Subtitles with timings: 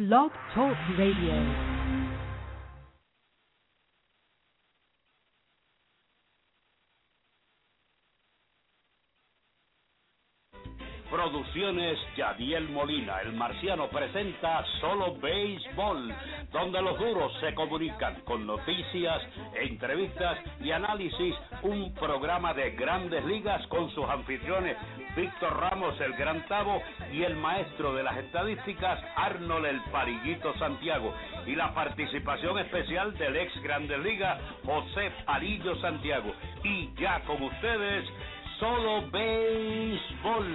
[0.00, 1.69] Blog Talk Radio.
[12.16, 16.14] Yadiel Molina, el marciano presenta Solo Béisbol,
[16.52, 19.20] donde los duros se comunican con noticias,
[19.54, 24.76] entrevistas y análisis, un programa de grandes ligas con sus anfitriones
[25.16, 26.80] Víctor Ramos el Gran Tavo
[27.12, 31.12] y el maestro de las estadísticas Arnold el Parillito Santiago
[31.46, 36.32] y la participación especial del ex Grandes Ligas José Parillo Santiago.
[36.62, 38.08] Y ya con ustedes
[38.60, 40.46] Solo Béisbol.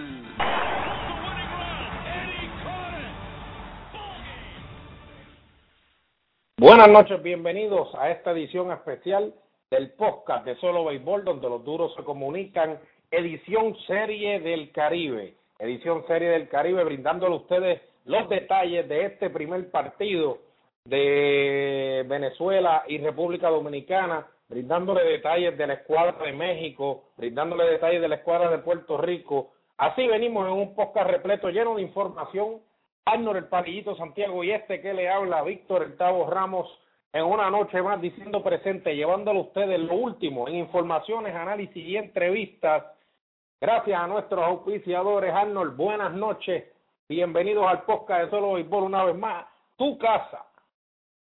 [6.60, 9.34] Buenas noches, bienvenidos a esta edición especial
[9.72, 12.78] del podcast de Solo Béisbol, donde los duros se comunican,
[13.10, 19.32] edición serie del Caribe, edición serie del Caribe, brindándole a ustedes los detalles de este
[19.32, 20.38] primer partido
[20.84, 28.08] de Venezuela y República Dominicana, brindándole detalles de la escuadra de México, brindándole detalles de
[28.08, 29.52] la escuadra de Puerto Rico.
[29.78, 32.62] Así venimos en un podcast repleto lleno de información.
[33.06, 36.68] Arnold el Palillito Santiago y este que le habla, Víctor el Tavo Ramos,
[37.14, 41.98] en una noche más diciendo presente, llevándole a ustedes lo último en informaciones, análisis y
[41.98, 42.84] entrevistas.
[43.62, 46.66] Gracias a nuestros auspiciadores, Arnold, buenas noches.
[47.08, 49.46] Bienvenidos al podcast de Solo Béisbol una vez más.
[49.78, 50.46] Tu casa.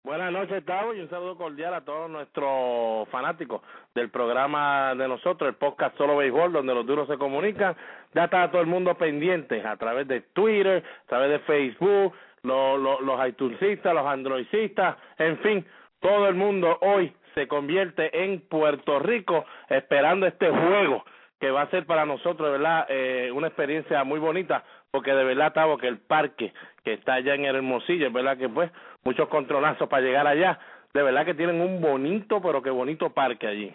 [0.06, 3.62] Buenas noches, Tavo, y un saludo cordial a todos nuestros fanáticos
[3.96, 7.74] del programa de nosotros, el podcast Solo Béisbol, donde los duros se comunican.
[8.14, 12.82] Ya está todo el mundo pendiente a través de Twitter, a través de Facebook, los,
[12.82, 15.66] los, los iTunesistas, los androidistas, en fin,
[16.02, 21.06] todo el mundo hoy se convierte en Puerto Rico esperando este juego
[21.40, 25.54] que va a ser para nosotros, verdad, eh, una experiencia muy bonita, porque de verdad,
[25.54, 28.70] Tavo, que el parque que está allá en el Hermosillo, verdad que pues
[29.04, 30.60] muchos controlazos para llegar allá,
[30.94, 33.74] de verdad que tienen un bonito, pero que bonito parque allí.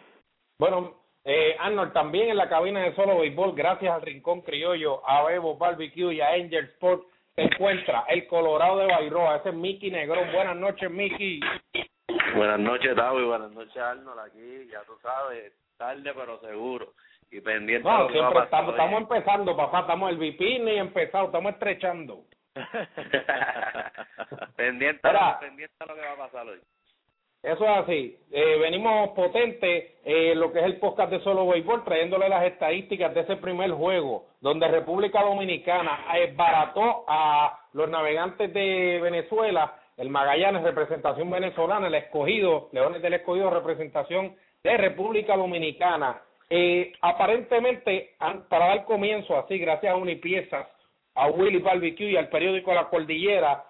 [0.59, 5.25] Bueno, eh, Arnold, también en la cabina de Solo Béisbol, gracias al Rincón Criollo, a
[5.25, 9.91] Bebo Barbecue y a Angel Sport, se encuentra el Colorado de Bairoa, ese es Mickey
[9.91, 10.33] Negrón.
[10.33, 11.41] Buenas noches, Mickey.
[12.34, 16.93] Buenas noches, y buenas noches, Arnold, aquí, ya tú sabes, tarde pero seguro
[17.31, 22.22] y pendiente no, siempre estamos, estamos empezando, papá, estamos el VP ni empezado, estamos estrechando.
[24.57, 25.39] pendiente, Mira.
[25.41, 26.61] pendiente de lo que va a pasar hoy.
[27.43, 28.19] Eso es así.
[28.33, 33.15] Eh, venimos potentes, eh, lo que es el podcast de Solo Béisbol, trayéndole las estadísticas
[33.15, 36.05] de ese primer juego, donde República Dominicana
[36.35, 43.51] barató a los navegantes de Venezuela, el Magallanes, representación venezolana, el escogido, Leones del Escogido,
[43.51, 46.21] representación de República Dominicana.
[46.51, 48.15] Eh, aparentemente,
[48.49, 50.67] para dar comienzo así, gracias a Unipiezas,
[51.19, 53.65] a Willy Barbecue y al periódico La Cordillera,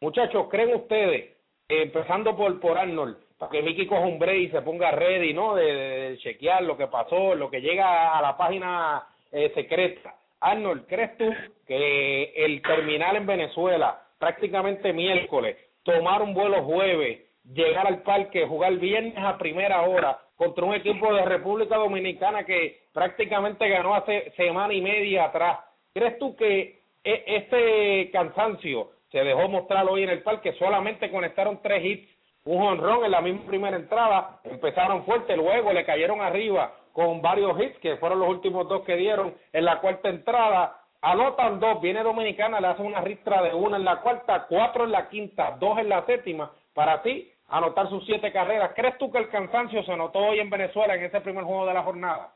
[0.00, 1.36] muchachos, ¿creen ustedes,
[1.68, 5.54] empezando por, por Arnold, para que Mickey coja y se ponga ready, ¿no?
[5.54, 10.16] De, chequear lo que pasó, lo que llega a la página eh, secreta.
[10.40, 11.32] Arnold, ¿crees tú
[11.66, 18.74] que el terminal en Venezuela, prácticamente miércoles, tomar un vuelo jueves, llegar al parque, jugar
[18.74, 24.74] viernes a primera hora contra un equipo de República Dominicana que prácticamente ganó hace semana
[24.74, 25.60] y media atrás.
[25.94, 26.77] ¿Crees tú que
[27.26, 30.52] este cansancio se dejó mostrar hoy en el parque?
[30.54, 32.08] Solamente conectaron tres hits,
[32.44, 37.60] un honrón en la misma primera entrada, empezaron fuerte, luego le cayeron arriba con varios
[37.60, 42.02] hits, que fueron los últimos dos que dieron en la cuarta entrada, anotan dos, viene
[42.02, 45.78] Dominicana, le hace una ristra de una en la cuarta, cuatro en la quinta, dos
[45.78, 48.72] en la séptima, para así anotar sus siete carreras.
[48.74, 51.74] ¿Crees tú que el cansancio se notó hoy en Venezuela en ese primer juego de
[51.74, 52.32] la jornada?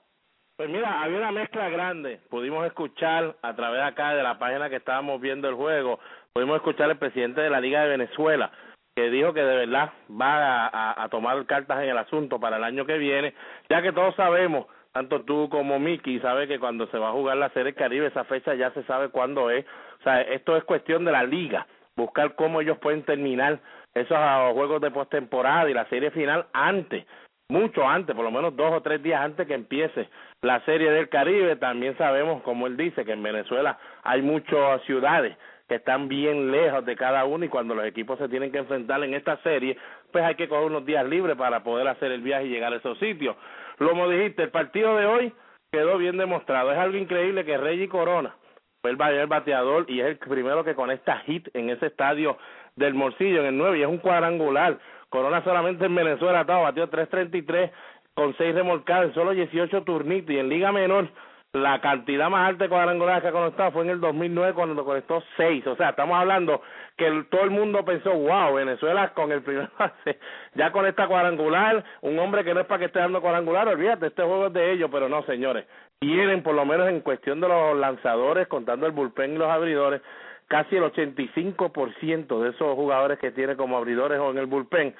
[0.57, 2.21] Pues mira, había una mezcla grande.
[2.29, 5.99] Pudimos escuchar a través acá de la página que estábamos viendo el juego,
[6.33, 8.53] pudimos escuchar al presidente de la Liga de Venezuela
[8.95, 12.85] que dijo que de verdad va a tomar cartas en el asunto para el año
[12.85, 13.33] que viene,
[13.71, 17.39] ya que todos sabemos, tanto tú como Miki, sabe que cuando se va a jugar
[17.39, 19.65] la Serie Caribe, esa fecha ya se sabe cuándo es.
[20.01, 23.60] O sea, esto es cuestión de la liga, buscar cómo ellos pueden terminar
[23.95, 27.07] esos ah, juegos de postemporada y la serie final antes
[27.53, 30.09] mucho antes, por lo menos dos o tres días antes que empiece
[30.41, 31.57] la Serie del Caribe.
[31.57, 35.37] También sabemos, como él dice, que en Venezuela hay muchas ciudades
[35.69, 39.03] que están bien lejos de cada uno y cuando los equipos se tienen que enfrentar
[39.04, 39.77] en esta serie,
[40.10, 42.77] pues hay que coger unos días libres para poder hacer el viaje y llegar a
[42.77, 43.37] esos sitios.
[43.78, 45.33] Como dijiste, el partido de hoy
[45.71, 46.72] quedó bien demostrado.
[46.72, 48.34] Es algo increíble que Reggie Corona
[48.83, 52.37] fue el mayor bateador y es el primero que conecta hit en ese estadio
[52.77, 54.78] del Morcillo, en el 9, y es un cuadrangular.
[55.12, 57.70] Corona solamente en Venezuela estaba batió 3.33
[58.14, 61.10] con 6 remolcadas en solo 18 turnitos y en Liga Menor
[61.53, 65.22] la cantidad más alta de cuadrangulares que ha conectado fue en el 2009 cuando conectó
[65.36, 65.66] seis.
[65.66, 66.62] O sea, estamos hablando
[66.97, 70.18] que todo el mundo pensó, wow, Venezuela con el primer base
[70.54, 74.06] ya con esta cuadrangular, un hombre que no es para que esté dando cuadrangular, olvídate,
[74.06, 75.66] este juego es de ellos, pero no, señores.
[76.00, 80.00] Tienen, por lo menos en cuestión de los lanzadores, contando el bullpen y los abridores,
[80.48, 84.94] casi el 85% de esos jugadores que tiene como abridores o en el bullpen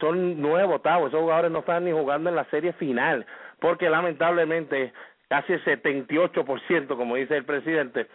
[0.00, 1.08] son nuevos, Tavo.
[1.08, 3.26] Esos jugadores no están ni jugando en la serie final,
[3.60, 4.92] porque lamentablemente
[5.28, 8.06] casi el 78%, como dice el presidente,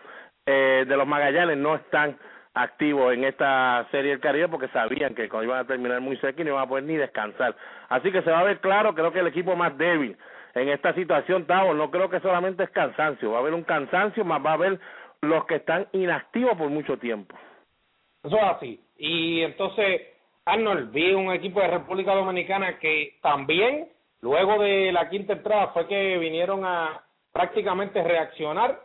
[0.45, 2.17] eh, de los Magallanes no están
[2.53, 6.45] activos en esta serie del Caribe porque sabían que iban a terminar muy cerca y
[6.45, 7.55] no iban a poder ni descansar.
[7.89, 10.17] Así que se va a ver claro, creo que el equipo más débil
[10.53, 14.23] en esta situación, Tavo, no creo que solamente es cansancio, va a haber un cansancio,
[14.23, 14.79] más va a haber
[15.23, 17.35] los que están inactivos por mucho tiempo.
[18.23, 18.79] Eso es así.
[18.97, 20.01] Y entonces,
[20.45, 23.89] Arnold, vi un equipo de República Dominicana que también
[24.23, 27.03] Luego de la quinta entrada fue que vinieron a
[27.33, 28.79] prácticamente reaccionar.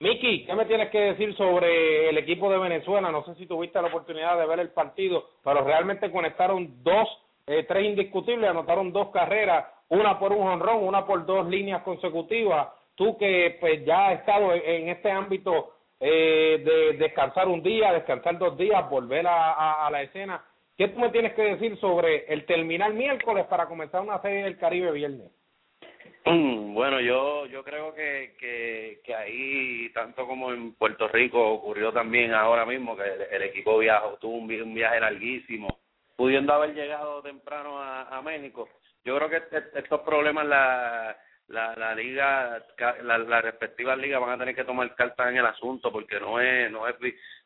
[0.00, 3.10] Miki, ¿qué me tienes que decir sobre el equipo de Venezuela?
[3.10, 7.08] No sé si tuviste la oportunidad de ver el partido, pero realmente conectaron dos,
[7.46, 12.68] eh, tres indiscutibles, anotaron dos carreras, una por un honrón, una por dos líneas consecutivas.
[13.00, 18.36] Tú que pues ya has estado en, este ámbito eh, de descansar un día, descansar
[18.36, 20.44] dos días, volver a la escena,
[20.80, 24.56] ¿Qué tú me tienes que decir sobre el terminar miércoles para comenzar una serie del
[24.56, 25.30] Caribe viernes?
[26.72, 28.34] Bueno, yo yo creo que,
[29.04, 34.16] que, ahí, tanto como en Puerto Rico, ocurrió también ahora mismo que el, equipo viajó,
[34.16, 35.68] tuvo un, viaje larguísimo,
[36.16, 38.66] pudiendo haber llegado temprano a, a México.
[39.04, 39.42] Yo creo que
[39.74, 41.14] estos problemas la,
[41.50, 42.64] la, la liga,
[43.02, 46.40] la, la respectiva liga van a tener que tomar cartas en el asunto porque no
[46.40, 46.94] es, no es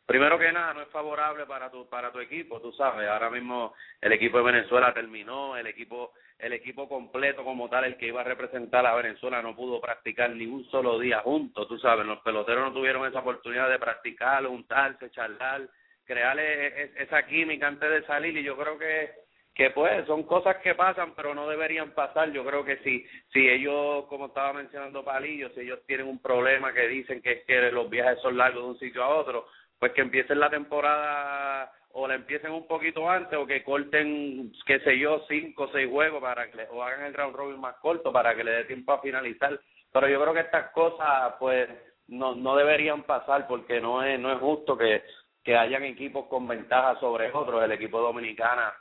[0.04, 3.08] primero que nada no es favorable para tu para tu equipo tú sabes.
[3.08, 7.96] Ahora mismo el equipo de Venezuela terminó el equipo el equipo completo como tal el
[7.96, 11.78] que iba a representar a Venezuela no pudo practicar ni un solo día juntos tú
[11.78, 12.04] sabes.
[12.04, 15.62] Los peloteros no tuvieron esa oportunidad de practicar juntarse charlar
[16.04, 19.23] crear e, e, esa química antes de salir y yo creo que
[19.54, 23.48] que pues son cosas que pasan pero no deberían pasar yo creo que si si
[23.48, 28.20] ellos como estaba mencionando Palillo si ellos tienen un problema que dicen que los viajes
[28.20, 29.46] son largos de un sitio a otro
[29.78, 34.80] pues que empiecen la temporada o la empiecen un poquito antes o que corten, qué
[34.80, 38.12] sé yo, cinco o seis juegos para que o hagan el round robin más corto
[38.12, 39.58] para que le dé tiempo a finalizar.
[39.92, 41.68] Pero yo creo que estas cosas, pues,
[42.08, 45.04] no, no deberían pasar porque no es, no es justo que,
[45.44, 47.62] que hayan equipos con ventaja sobre otros.
[47.62, 48.74] El equipo dominicana,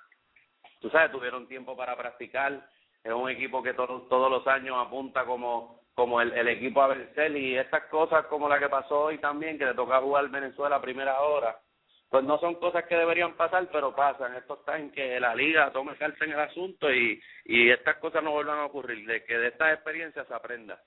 [0.84, 2.62] tú sabes, tuvieron tiempo para practicar.
[3.02, 6.88] Es un equipo que todos todos los años apunta como como el, el equipo a
[6.88, 10.78] vencer y estas cosas como la que pasó hoy también, que le toca jugar Venezuela
[10.78, 11.56] a primera hora,
[12.10, 14.36] pues no son cosas que deberían pasar, pero pasan.
[14.36, 18.24] Esto está en que la liga tome carta en el asunto y, y estas cosas
[18.24, 20.80] no vuelvan a ocurrir, de que de estas experiencias se aprenda.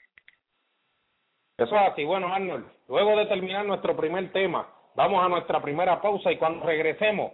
[1.57, 2.05] Eso es así.
[2.05, 6.67] Bueno, Arnold, luego de terminar nuestro primer tema, vamos a nuestra primera pausa y cuando
[6.67, 7.33] regresemos,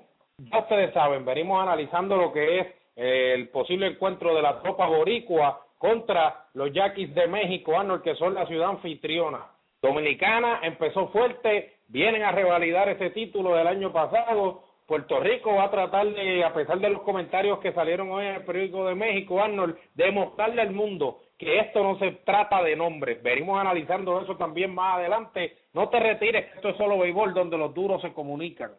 [0.51, 2.67] ya ustedes saben, venimos analizando lo que es
[2.97, 8.15] eh, el posible encuentro de la tropa boricua contra los Yaquis de México, Arnold, que
[8.17, 9.47] son la ciudad anfitriona.
[9.81, 14.63] Dominicana empezó fuerte, vienen a revalidar ese título del año pasado.
[14.87, 18.35] Puerto Rico va a tratar de, a pesar de los comentarios que salieron hoy en
[18.37, 23.21] el periódico de México, Arnold, demostrarle al mundo que esto no se trata de nombres.
[23.23, 25.57] Venimos analizando eso también más adelante.
[25.73, 28.71] No te retires, esto es solo béisbol donde los duros se comunican.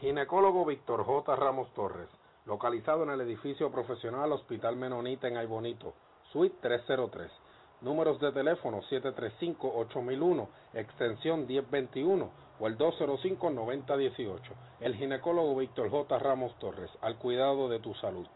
[0.00, 1.36] Ginecólogo Víctor J.
[1.36, 2.08] Ramos Torres,
[2.46, 5.92] localizado en el edificio profesional Hospital Menonita en Aybonito,
[6.32, 7.30] Suite 303.
[7.82, 14.40] Números de teléfono 735-8001, extensión 1021 o el 205-9018.
[14.80, 16.18] El ginecólogo Víctor J.
[16.18, 18.26] Ramos Torres, al cuidado de tu salud.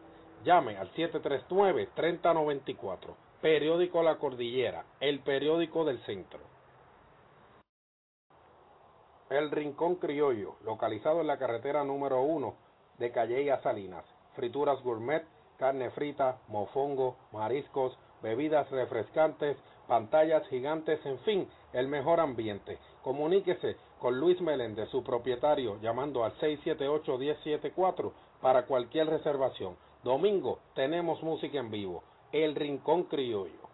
[0.44, 3.14] llame al 739-3094.
[3.40, 6.53] Periódico La Cordillera, el periódico del centro.
[9.30, 12.54] El Rincón Criollo, localizado en la carretera número 1
[12.98, 14.04] de Calle a Salinas.
[14.34, 15.24] Frituras gourmet,
[15.56, 19.56] carne frita, mofongo, mariscos, bebidas refrescantes,
[19.88, 22.78] pantallas gigantes, en fin, el mejor ambiente.
[23.02, 28.12] Comuníquese con Luis Meléndez, su propietario, llamando al 678-1074
[28.42, 29.76] para cualquier reservación.
[30.02, 32.02] Domingo tenemos música en vivo.
[32.30, 33.73] El Rincón Criollo.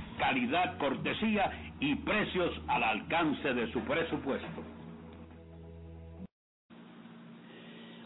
[0.21, 1.49] Calidad, cortesía
[1.79, 4.61] y precios al alcance de su presupuesto.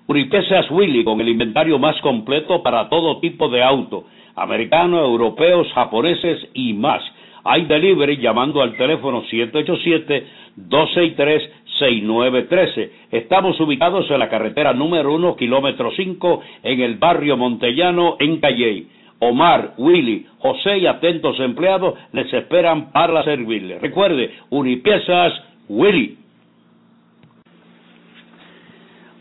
[0.07, 6.39] Unipiezas Willy con el inventario más completo para todo tipo de auto, americanos, europeos, japoneses
[6.53, 7.03] y más.
[7.43, 9.21] Hay delivery llamando al teléfono
[10.57, 12.91] 787-263-6913.
[13.11, 18.87] Estamos ubicados en la carretera número 1, kilómetro 5, en el barrio Montellano, en Calley.
[19.19, 23.81] Omar, Willy, José y atentos empleados les esperan para servirles.
[23.81, 25.33] Recuerde, Unipiezas
[25.69, 26.17] Willy.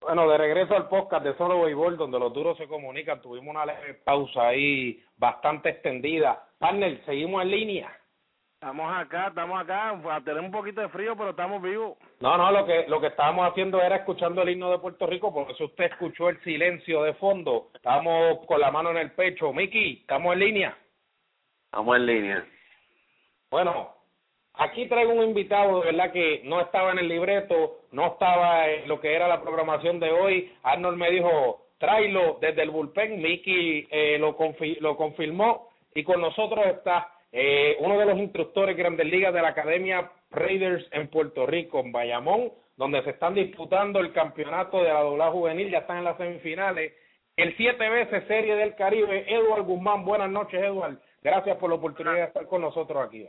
[0.03, 3.65] Bueno, de regreso al podcast de Solo Béisbol, donde los duros se comunican, tuvimos una
[3.65, 6.47] leve pausa ahí bastante extendida.
[6.59, 7.99] Partner, seguimos en línea.
[8.53, 11.97] Estamos acá, estamos acá, tener un poquito de frío, pero estamos vivos.
[12.25, 15.31] No, no, lo que lo que estábamos haciendo era escuchando el himno de Puerto Rico,
[15.31, 17.69] por eso usted escuchó el silencio de fondo.
[17.75, 19.53] Estamos con la mano en el pecho.
[19.53, 20.79] Miki, ¿estamos en línea?
[21.67, 22.47] Estamos en línea.
[23.51, 23.91] Bueno,
[24.55, 28.89] Aquí traigo un invitado, de verdad que no estaba en el libreto, no estaba en
[28.89, 30.53] lo que era la programación de hoy.
[30.63, 33.21] Arnold me dijo, tráelo desde el bullpen.
[33.21, 34.37] Mickey eh, lo,
[34.81, 39.49] lo confirmó y con nosotros está eh, uno de los instructores Grandes Ligas de la
[39.49, 45.01] Academia Raiders en Puerto Rico, en Bayamón, donde se están disputando el campeonato de la
[45.01, 46.93] doble juvenil, ya están en las semifinales.
[47.37, 50.05] El siete veces Serie del Caribe, Eduard Guzmán.
[50.05, 50.97] Buenas noches, Eduard.
[51.23, 53.29] Gracias por la oportunidad de estar con nosotros aquí.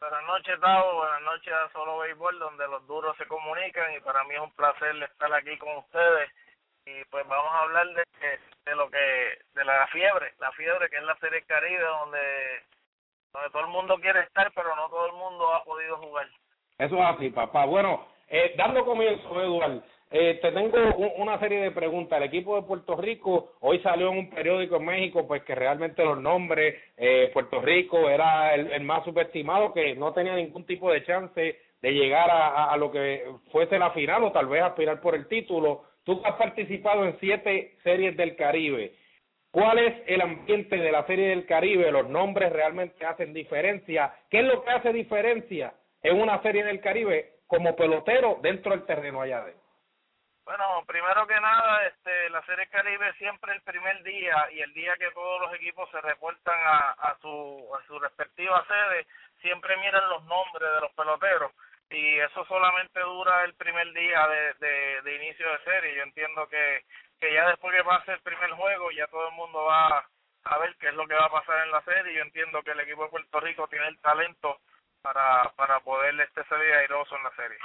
[0.00, 0.96] Buenas noches, Tavo.
[0.96, 3.94] Buenas noches a Solo Béisbol, donde los duros se comunican.
[3.94, 6.30] Y para mí es un placer estar aquí con ustedes.
[6.84, 8.04] Y pues vamos a hablar de,
[8.66, 12.20] de lo que, de la fiebre, la fiebre que es la Serie Caribe, donde,
[13.34, 16.26] donde todo el mundo quiere estar, pero no todo el mundo ha podido jugar.
[16.78, 17.66] Eso es así, papá.
[17.66, 20.76] Bueno, eh, dando comienzo, Eduardo, eh, te tengo
[21.16, 22.18] una serie de preguntas.
[22.18, 26.04] El equipo de Puerto Rico hoy salió en un periódico en México, pues que realmente
[26.04, 31.04] los nombres, eh, Puerto Rico era el, más subestimado, que no tenía ningún tipo de
[31.04, 35.16] chance de llegar a, a, lo que fuese la final o tal vez aspirar por
[35.16, 35.82] el título.
[36.04, 38.94] Tú has participado en siete series del Caribe.
[39.54, 41.92] ¿Cuál es el ambiente de la Serie del Caribe?
[41.92, 44.12] ¿Los nombres realmente hacen diferencia?
[44.28, 48.84] ¿Qué es lo que hace diferencia en una Serie del Caribe como pelotero dentro del
[48.84, 49.62] terreno allá adentro?
[50.44, 54.96] Bueno, primero que nada, este, la Serie Caribe siempre el primer día y el día
[54.96, 59.06] que todos los equipos se reportan a, su a su respectiva sede,
[59.40, 61.52] siempre miran los nombres de los peloteros
[61.90, 65.94] y eso solamente dura el primer día de, de, de inicio de serie.
[65.94, 66.82] Yo entiendo que
[67.20, 70.04] que ya después que pase el primer juego ya todo el mundo va
[70.44, 72.14] a ver qué es lo que va a pasar en la serie.
[72.14, 74.58] Yo entiendo que el equipo de Puerto Rico tiene el talento
[75.02, 77.58] para, para poder este salir airoso en la serie.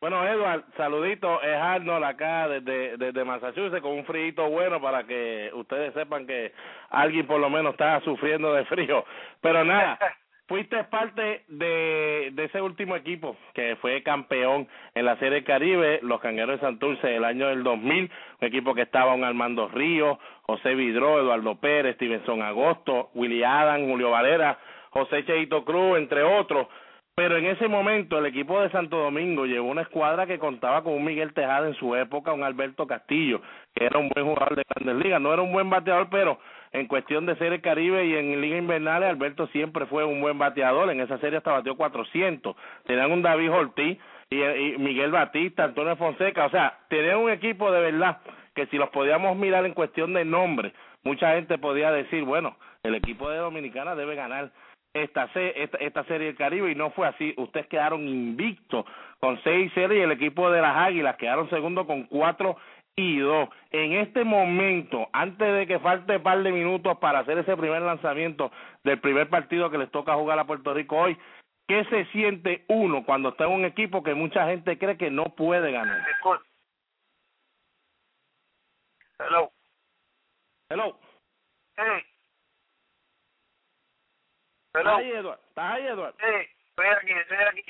[0.00, 5.48] Bueno, Edward, saludito, es Arnold acá desde, desde Massachusetts con un frío bueno para que
[5.54, 6.52] ustedes sepan que
[6.90, 9.04] alguien por lo menos está sufriendo de frío.
[9.40, 9.96] Pero nada,
[10.46, 16.60] fuiste parte de, ese último equipo que fue campeón en la Serie Caribe, los Cangueros
[16.60, 21.20] de Santurce el año del 2000, un equipo que estaba un Armando Ríos, José Vidro,
[21.20, 24.58] Eduardo Pérez, Stevenson Agosto, Willy Adam, Julio Valera,
[24.90, 26.66] José Cheito Cruz, entre otros.
[27.14, 30.94] Pero en ese momento el equipo de Santo Domingo llevó una escuadra que contaba con
[30.94, 33.42] un Miguel Tejada en su época, un Alberto Castillo,
[33.74, 35.20] que era un buen jugador de grandes ligas.
[35.20, 36.38] No era un buen bateador, pero
[36.72, 40.90] en cuestión de serie Caribe y en Liga Invernales, Alberto siempre fue un buen bateador.
[40.90, 42.56] En esa serie hasta batió 400.
[42.86, 43.98] Tenían un David Ortiz
[44.30, 46.46] y, y Miguel Batista, Antonio Fonseca.
[46.46, 48.18] O sea, tenían un equipo de verdad
[48.54, 50.72] que si los podíamos mirar en cuestión de nombre,
[51.04, 54.50] mucha gente podía decir, bueno, el equipo de Dominicana debe ganar
[54.94, 57.34] esta, esta, esta serie del Caribe y no fue así.
[57.36, 58.84] Ustedes quedaron invictos
[59.20, 62.56] con seis series y el equipo de las Águilas quedaron segundo con cuatro.
[62.96, 67.80] En este momento, antes de que falte un par de minutos para hacer ese primer
[67.80, 68.52] lanzamiento
[68.84, 71.16] del primer partido que les toca jugar a Puerto Rico hoy,
[71.66, 75.24] ¿qué se siente uno cuando está en un equipo que mucha gente cree que no
[75.24, 76.06] puede ganar?
[79.18, 79.50] Hello.
[80.68, 80.98] Hello.
[81.76, 82.02] Hey.
[84.74, 85.42] ¿Estás ahí, Eduardo?
[85.48, 86.16] ¿Estás ahí, Eduardo?
[86.18, 87.64] Sí, estoy aquí, estoy aquí.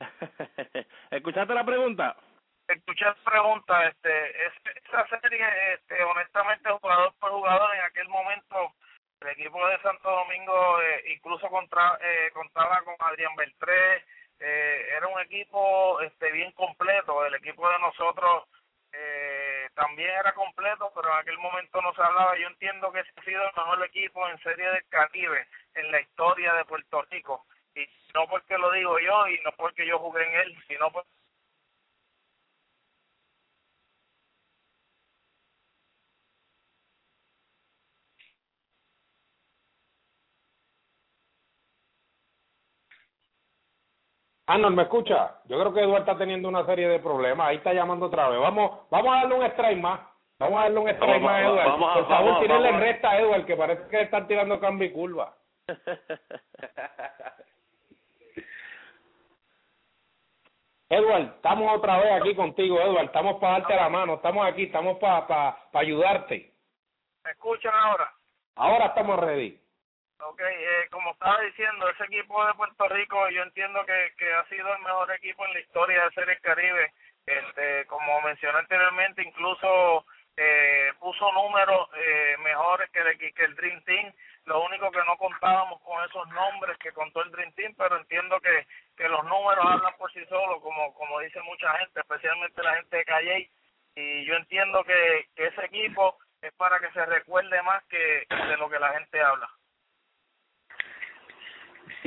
[1.10, 2.16] ¿Escuchaste la pregunta?
[2.68, 4.52] Escuché la pregunta, este, es,
[4.84, 8.74] esa serie, este, honestamente, jugador por jugador, en aquel momento,
[9.20, 14.04] el equipo de Santo Domingo eh, incluso contra, eh, contaba con Adrián Beltré,
[14.40, 18.44] eh, era un equipo este bien completo, el equipo de nosotros
[18.92, 22.38] eh, también era completo, pero en aquel momento no se hablaba.
[22.38, 26.00] Yo entiendo que ese ha sido el mejor equipo en Serie del Caribe en la
[26.00, 27.44] historia de Puerto Rico.
[27.74, 31.10] Y no porque lo digo yo y no porque yo jugué en él, sino porque
[44.48, 45.34] Arnold, ¿me escucha?
[45.44, 47.48] Yo creo que Eduardo está teniendo una serie de problemas.
[47.48, 48.40] Ahí está llamando otra vez.
[48.40, 50.00] Vamos, vamos a darle un strike más.
[50.38, 51.70] Vamos a darle un strike más a Eduardo.
[51.72, 52.80] Vamos, Por favor, vamos, tírenle vamos.
[52.82, 55.34] recta a Eduardo, que parece que están tirando cambio y curva.
[60.88, 63.04] Edward, estamos otra vez aquí contigo, Edward.
[63.04, 64.14] Estamos para darte la mano.
[64.14, 66.54] Estamos aquí, estamos para pa, pa ayudarte.
[67.22, 68.10] ¿Me escuchan ahora?
[68.54, 69.60] Ahora estamos ready.
[70.20, 74.44] Ok, eh, como estaba diciendo, ese equipo de Puerto Rico yo entiendo que, que ha
[74.48, 76.92] sido el mejor equipo en la historia de Series Caribe.
[77.24, 80.04] Este, como mencioné anteriormente, incluso
[80.36, 84.12] eh, puso números eh, mejores que el, que el Dream Team.
[84.46, 88.40] Lo único que no contábamos con esos nombres que contó el Dream Team, pero entiendo
[88.40, 92.74] que, que los números hablan por sí solos, como, como dice mucha gente, especialmente la
[92.74, 93.50] gente de Calle.
[93.94, 98.56] Y yo entiendo que, que ese equipo es para que se recuerde más que de
[98.56, 99.48] lo que la gente habla.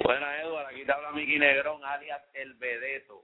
[0.04, 0.68] Buenas, Eduardo.
[0.70, 3.24] Aquí te habla Miki Negrón, alias El Vedeto,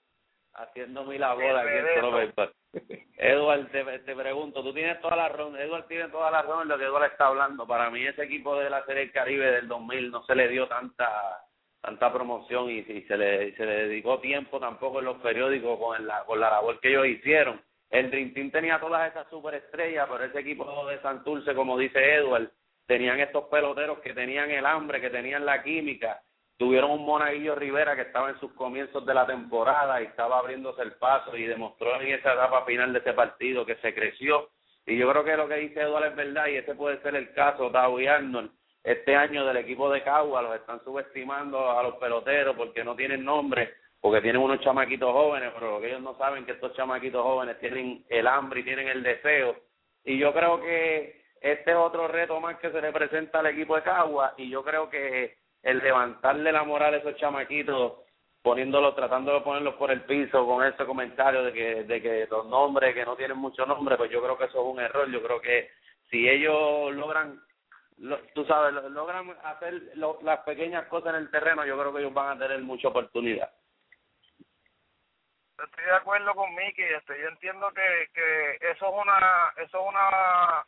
[0.54, 2.02] haciendo mi labor El aquí en.
[2.02, 2.52] Solo.
[3.18, 6.68] Eduardo, te, te pregunto, tú tienes toda la razón, Eduardo tiene toda la razón en
[6.68, 7.66] lo que Eduardo está hablando.
[7.66, 10.68] Para mí ese equipo de la Serie del Caribe del 2000 no se le dio
[10.68, 11.44] tanta
[11.82, 16.06] tanta promoción y, y se le se le dedicó tiempo tampoco en los periódicos con
[16.06, 17.62] la con la labor que ellos hicieron.
[17.90, 22.52] El Dream Team tenía todas esas superestrellas, pero ese equipo de Santurce, como dice Edward,
[22.86, 26.22] tenían estos peloteros que tenían el hambre, que tenían la química.
[26.58, 30.82] Tuvieron un Monaguillo Rivera que estaba en sus comienzos de la temporada y estaba abriéndose
[30.82, 34.50] el paso y demostró en esa etapa final de ese partido que se creció.
[34.88, 37.32] Y yo creo que lo que dice Eduardo es verdad y ese puede ser el
[37.34, 38.50] caso, Tau y Arnold.
[38.84, 43.24] Este año del equipo de Cagua los están subestimando a los peloteros porque no tienen
[43.24, 47.22] nombre, porque tienen unos chamaquitos jóvenes, pero lo que ellos no saben que estos chamaquitos
[47.22, 49.58] jóvenes tienen el hambre y tienen el deseo.
[50.06, 53.76] Y yo creo que este es otro reto más que se le presenta al equipo
[53.76, 55.36] de Cagua y yo creo que
[55.68, 58.00] el levantarle la moral a esos chamaquitos
[58.42, 62.46] poniéndolos, tratando de ponerlos por el piso con ese comentario de que, de que los
[62.46, 65.12] nombres, que no tienen mucho nombre, pues yo creo que eso es un error.
[65.12, 65.70] Yo creo que
[66.10, 67.42] si ellos logran,
[67.98, 72.14] lo, tú sabes, logran hacer las pequeñas cosas en el terreno, yo creo que ellos
[72.14, 73.52] van a tener mucha oportunidad.
[75.62, 79.90] Estoy de acuerdo con Miki, este, yo entiendo que, que eso es una, eso es
[79.90, 80.66] una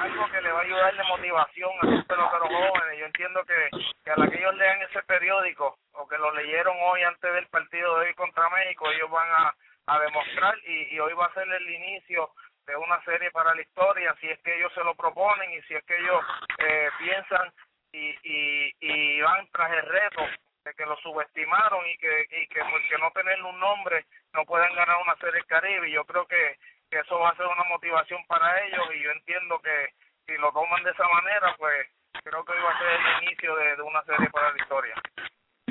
[0.00, 2.98] algo que le va a ayudar de motivación a los peloteros jóvenes.
[2.98, 3.70] Yo entiendo que,
[4.04, 7.46] que a la que ellos lean ese periódico o que lo leyeron hoy antes del
[7.48, 9.54] partido de hoy contra México, ellos van a,
[9.86, 12.30] a demostrar y, y hoy va a ser el inicio
[12.66, 15.74] de una serie para la historia, si es que ellos se lo proponen y si
[15.74, 16.20] es que ellos
[16.58, 17.52] eh, piensan
[17.92, 20.22] y, y, y van tras el reto
[20.64, 24.74] de que lo subestimaron y que, y que porque no tener un nombre no pueden
[24.74, 25.88] ganar una serie Caribe.
[25.88, 26.58] Y yo creo que
[26.90, 29.88] que eso va a ser una motivación para ellos y yo entiendo que
[30.26, 31.86] si lo toman de esa manera, pues
[32.22, 34.94] creo que va a ser el inicio de, de una serie para la historia.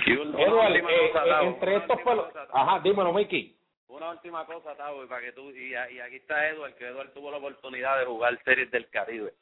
[0.05, 1.99] Edward, eh, eh, entre estos
[2.53, 3.55] Ajá, dímelo, Mickey.
[3.87, 7.31] Una última cosa, Tavo, para que tú, y, y aquí está Edward, que Edward tuvo
[7.31, 9.33] la oportunidad de jugar series del Caribe.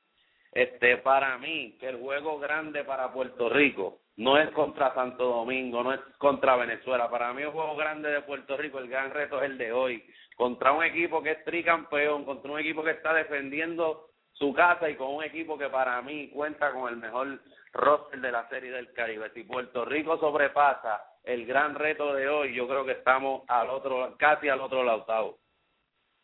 [0.51, 5.81] Este, para mí, que el juego grande para Puerto Rico no es contra Santo Domingo,
[5.83, 7.09] no es contra Venezuela.
[7.09, 10.05] Para mí, el juego grande de Puerto Rico, el gran reto es el de hoy
[10.36, 14.96] contra un equipo que es tricampeón, contra un equipo que está defendiendo su casa y
[14.96, 17.39] con un equipo que para mí cuenta con el mejor
[17.72, 19.32] roster de la Serie del Caribe.
[19.34, 24.15] Si Puerto Rico sobrepasa el gran reto de hoy, yo creo que estamos al otro,
[24.17, 25.38] casi al otro lado.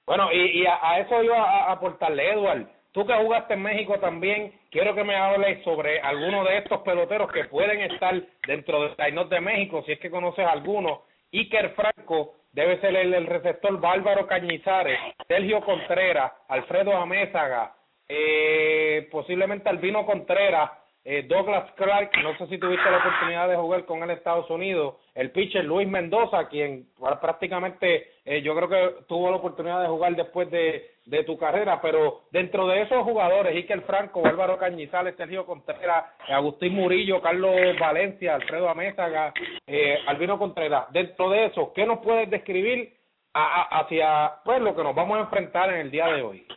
[0.06, 2.68] Bueno, y, y a, eso iba a aportarle, Edward.
[2.92, 7.32] Tú que jugaste en México también, quiero que me hables sobre algunos de estos peloteros
[7.32, 11.04] que pueden estar dentro del line de México, si es que conoces alguno.
[11.32, 17.74] Iker Franco, debe ser el, el receptor Bárbaro Cañizares, Sergio Contreras, Alfredo Amézaga,
[18.06, 20.70] eh, posiblemente Albino Contreras,
[21.06, 24.50] eh, Douglas Clark, no sé si tuviste la oportunidad de jugar con él en Estados
[24.50, 26.90] Unidos, el pitcher Luis Mendoza, quien
[27.22, 31.82] prácticamente eh, yo creo que tuvo la oportunidad de jugar después de, de tu carrera,
[31.82, 38.36] pero dentro de esos jugadores, Iker Franco, Álvaro Cañizales, Sergio Contreras, Agustín Murillo, Carlos Valencia,
[38.36, 39.34] Alfredo Amézaga,
[39.66, 42.96] eh, Albino Contreras, dentro de eso, ¿qué nos puedes describir
[43.34, 46.48] hacia pues lo que nos vamos a enfrentar en el día de hoy?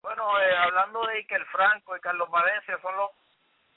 [0.00, 3.10] Bueno, eh, hablando de Iker Franco y Carlos Valencia, son los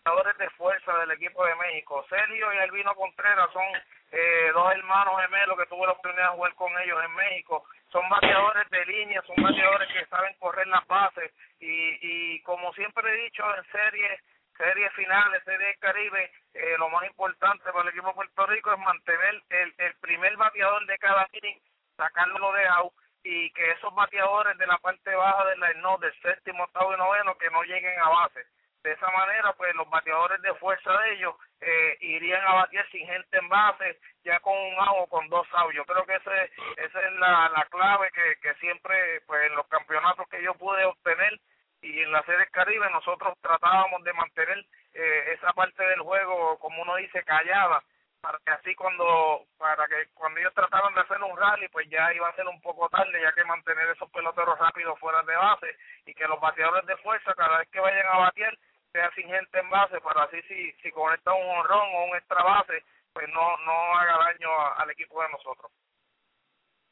[0.05, 2.05] jugadores de fuerza del equipo de México.
[2.07, 3.65] Sergio y Albino Contreras son
[4.11, 7.63] eh, dos hermanos gemelos que tuve la oportunidad de jugar con ellos en México.
[7.91, 13.09] Son bateadores de línea, son bateadores que saben correr las bases y, y como siempre
[13.09, 14.21] he dicho en series
[14.57, 18.79] series finales, series Caribe, eh, lo más importante para el equipo de Puerto Rico es
[18.79, 21.61] mantener el, el primer bateador de cada inning,
[21.95, 22.93] sacarlo de out
[23.23, 27.37] y que esos bateadores de la parte baja del no del séptimo, octavo y noveno
[27.37, 28.45] que no lleguen a base
[28.87, 33.05] de esa manera pues los bateadores de fuerza de ellos eh, irían a batir sin
[33.05, 35.75] gente en base ya con un out o con dos outs.
[35.75, 39.67] Yo creo que ese esa es la, la clave que, que siempre pues en los
[39.67, 41.39] campeonatos que yo pude obtener
[41.81, 46.81] y en la serie Caribe nosotros tratábamos de mantener eh, esa parte del juego como
[46.81, 47.83] uno dice callada
[48.21, 52.13] para que así cuando para que cuando ellos trataban de hacer un rally pues ya
[52.13, 55.75] iba a ser un poco tarde ya que mantener esos peloteros rápidos fuera de base
[56.05, 58.57] y que los bateadores de fuerza cada vez que vayan a batear
[58.97, 62.41] sea sin gente en base para así si, si conecta un honrón o un extra
[62.41, 62.83] base,
[63.13, 65.71] pues no, no haga daño al equipo de nosotros.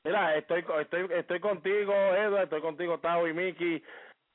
[0.03, 3.83] Mira, estoy, estoy, estoy contigo, Edward, estoy contigo, Tao y Miki.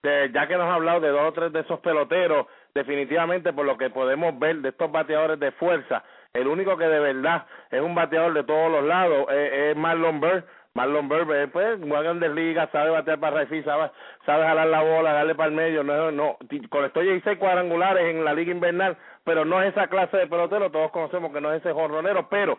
[0.03, 3.79] ya que nos has hablado de dos o tres de esos peloteros, definitivamente por lo
[3.79, 6.03] que podemos ver de estos bateadores de fuerza,
[6.33, 10.21] el único que de verdad es un bateador de todos los lados es, es Marlon
[10.21, 13.91] Bird Marlon Berber, pues, juega Grandes Ligas, sabe batear para Refi, sabe,
[14.25, 16.37] sabe jalar la bola, darle para el medio, no, no,
[16.69, 20.93] conectó 16 cuadrangulares en la liga invernal, pero no es esa clase de pelotero, todos
[20.93, 22.59] conocemos que no es ese jorronero, pero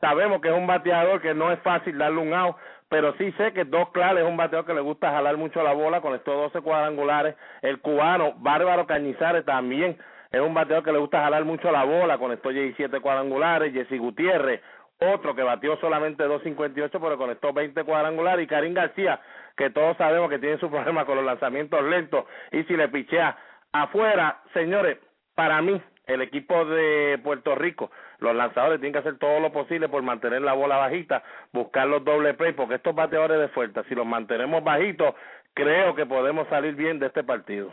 [0.00, 2.56] sabemos que es un bateador que no es fácil darle un out,
[2.88, 5.72] pero sí sé que Dos Clares es un bateador que le gusta jalar mucho la
[5.72, 9.96] bola, conectó 12 cuadrangulares, el cubano Bárbaro Cañizares también
[10.32, 14.62] es un bateador que le gusta jalar mucho la bola, conectó 17 cuadrangulares, Jesse Gutiérrez,
[15.10, 19.20] otro que batió solamente 2.58 pero conectó 20 cuadrangulares y Karim García
[19.56, 23.36] que todos sabemos que tiene su problema con los lanzamientos lentos y si le pichea
[23.72, 24.98] afuera, señores,
[25.34, 29.88] para mí el equipo de Puerto Rico, los lanzadores tienen que hacer todo lo posible
[29.88, 33.94] por mantener la bola bajita, buscar los doble play, porque estos bateadores de fuerza, si
[33.94, 35.14] los mantenemos bajitos,
[35.54, 37.72] creo que podemos salir bien de este partido.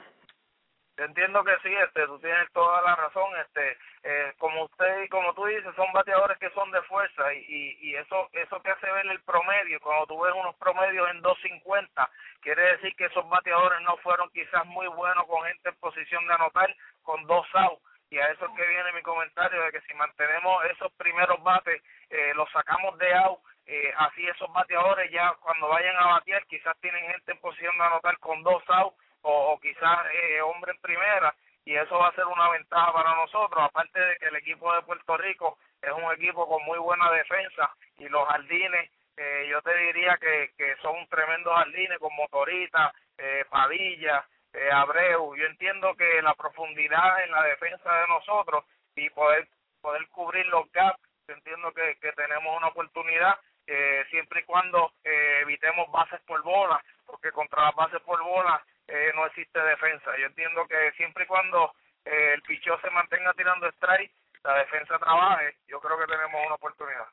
[0.97, 5.45] Entiendo que sí, este, tú tienes toda la razón, este, eh, como usted como tú
[5.45, 9.05] dices, son bateadores que son de fuerza y, y, y eso, eso que hace ver
[9.07, 12.09] el promedio, cuando tú ves unos promedios en 2.50,
[12.41, 16.33] quiere decir que esos bateadores no fueron quizás muy buenos con gente en posición de
[16.33, 17.81] anotar con dos outs.
[18.11, 21.81] Y a eso es que viene mi comentario de que si mantenemos esos primeros bates,
[22.09, 26.75] eh, los sacamos de out, eh, así esos bateadores ya cuando vayan a batear quizás
[26.79, 30.81] tienen gente en posición de anotar con dos outs o, o quizás eh, hombre en
[30.81, 31.35] primera
[31.69, 34.81] y eso va a ser una ventaja para nosotros, aparte de que el equipo de
[34.81, 39.77] Puerto Rico es un equipo con muy buena defensa y los jardines, eh, yo te
[39.77, 46.23] diría que, que son tremendos jardines con Motorita, eh, Padilla, eh, Abreu, yo entiendo que
[46.23, 49.47] la profundidad en la defensa de nosotros y poder
[49.79, 54.93] poder cubrir los gaps, yo entiendo que, que tenemos una oportunidad eh, siempre y cuando
[55.03, 60.11] eh, evitemos bases por bola, porque contra las bases por bola eh, no existe defensa.
[60.17, 61.73] Yo entiendo que siempre y cuando
[62.05, 64.11] eh, el picheo se mantenga tirando strike,
[64.43, 67.07] la defensa trabaje, yo creo que tenemos una oportunidad.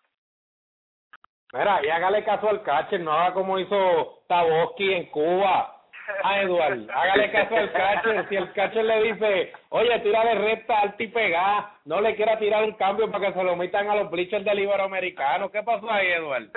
[1.53, 5.76] Mira, y hágale caso al catcher, no haga como hizo Taboski en Cuba.
[6.23, 8.29] Ah, Eduardo, hágale caso al catcher.
[8.29, 12.39] Si el catcher le dice, oye, tira de recta, alta y pegada, no le quiera
[12.39, 15.51] tirar un cambio para que se lo metan a los bleachers del Iberoamericano.
[15.51, 16.51] ¿Qué pasó ahí, Eduardo?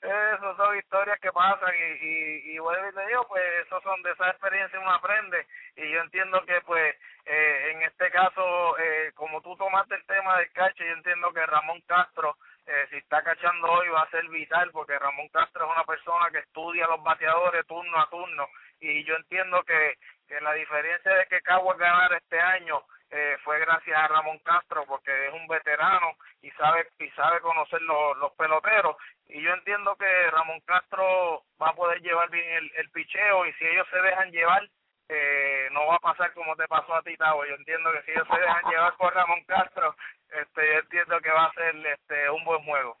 [0.00, 4.00] Esas son historias que pasan y, y, y bueno, y te digo, pues esos son
[4.02, 6.94] de esa experiencia uno aprende y yo entiendo que pues
[7.26, 11.44] eh, en este caso, eh, como tú tomaste el tema del cache, yo entiendo que
[11.44, 12.36] Ramón Castro,
[12.66, 16.30] eh, si está cachando hoy va a ser vital porque Ramón Castro es una persona
[16.30, 18.48] que estudia los bateadores turno a turno
[18.80, 19.94] y yo entiendo que,
[20.28, 24.84] que la diferencia de que Caguas ganar este año eh, fue gracias a Ramón Castro
[24.86, 26.12] porque es un veterano
[26.42, 28.96] y sabe y sabe conocer los, los peloteros.
[29.26, 33.52] Y yo entiendo que Ramón Castro va a poder llevar bien el, el picheo y
[33.54, 34.68] si ellos se dejan llevar
[35.10, 37.46] eh, no va a pasar como te pasó a ti Tavo.
[37.46, 39.96] Yo entiendo que si ellos se dejan llevar por Ramón Castro
[40.28, 42.98] este yo entiendo que va a ser este un buen juego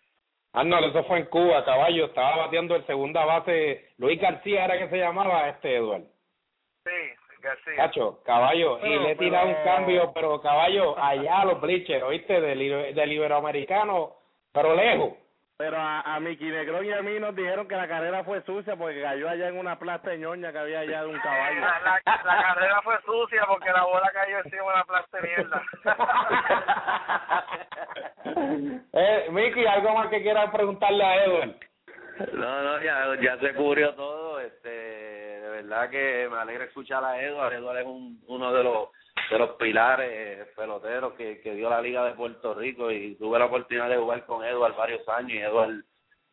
[0.58, 4.88] Arnold, eso fue en Cuba, caballo, estaba bateando el segunda base, Luis García era que
[4.88, 6.06] se llamaba este Eduardo.
[6.84, 6.90] sí
[7.40, 7.76] García.
[7.76, 12.40] Cacho, caballo, y le he tirado un cambio, pero caballo, allá a los bleachers, oíste,
[12.40, 12.58] del,
[12.92, 14.16] del iberoamericano,
[14.52, 15.10] pero lejos.
[15.58, 18.76] Pero a, a Miki Negrón y a mí nos dijeron que la carrera fue sucia
[18.76, 21.60] porque cayó allá en una plasta de ñoña que había allá de un caballo.
[21.60, 25.28] la, la, la carrera fue sucia porque la bola cayó encima de una plasta de
[25.28, 25.62] mierda
[28.92, 31.56] eh, Miki, ¿algo más que quieras preguntarle a Edward?
[32.34, 34.38] No, no, ya, ya se cubrió todo.
[34.38, 37.54] Este, de verdad que me alegra escuchar a Edward.
[37.54, 38.90] Edward es un, uno de los
[39.30, 43.46] de los pilares peloteros que, que dio la Liga de Puerto Rico y tuve la
[43.46, 45.84] oportunidad de jugar con Edward varios años y Edward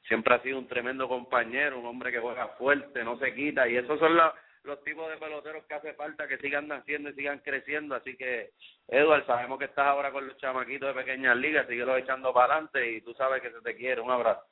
[0.07, 3.77] siempre ha sido un tremendo compañero, un hombre que juega fuerte, no se quita y
[3.77, 7.39] esos son los, los tipos de peloteros que hace falta que sigan naciendo y sigan
[7.39, 8.51] creciendo, así que
[8.87, 12.91] Edward, sabemos que estás ahora con los chamaquitos de pequeñas ligas, síguelo echando para adelante
[12.91, 14.43] y tú sabes que se te quiere, un abrazo.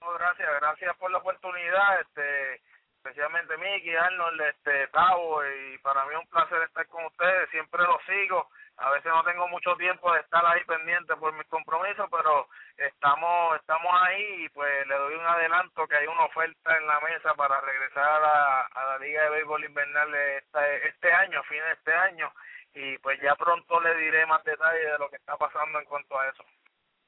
[0.00, 2.60] Gracias, gracias por la oportunidad, este,
[3.06, 7.82] especialmente Miki, Arnold, este, Tavo, y para mí es un placer estar con ustedes, siempre
[7.84, 12.08] los sigo, a veces no tengo mucho tiempo de estar ahí pendiente por mis compromisos,
[12.10, 16.86] pero estamos, estamos ahí y pues le doy un adelanto que hay una oferta en
[16.86, 21.44] la mesa para regresar a a la Liga de Béisbol Invernal este, este año, a
[21.44, 22.32] fines de este año,
[22.74, 26.18] y pues ya pronto le diré más detalles de lo que está pasando en cuanto
[26.18, 26.44] a eso.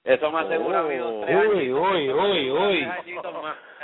[0.08, 2.86] Eso me asegura Uy, uy, uy, uy.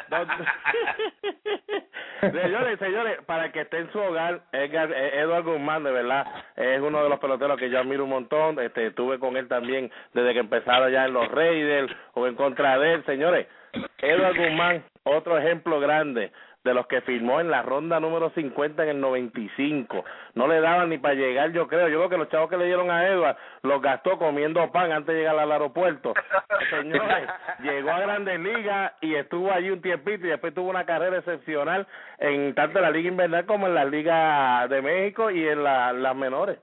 [0.09, 0.27] Más.
[2.21, 6.81] señores, señores, para que esté en su hogar, Edgar, eh, Eduardo Guzmán, de verdad, es
[6.81, 8.59] uno de los peloteros que yo admiro un montón.
[8.59, 12.79] Este, estuve con él también desde que empezaron ya en los Raiders o en contra
[12.79, 13.05] de él.
[13.05, 13.47] Señores,
[13.99, 16.33] Eduardo Guzmán, otro ejemplo grande
[16.65, 20.05] de los que firmó en la ronda número 50 en el 95.
[20.35, 21.89] No le daban ni para llegar, yo creo.
[21.89, 25.15] Yo creo que los chavos que le dieron a Edward los gastó comiendo pan antes
[25.15, 26.15] de llegar al aeropuerto.
[26.71, 27.29] Señores,
[27.61, 31.87] llegó a Grandes Ligas y estuvo allí un tiempito y después tuvo una carrera excepcional
[32.19, 36.17] en tanto la Liga Invernal como en la Liga de México y en la, las
[36.17, 36.59] menores.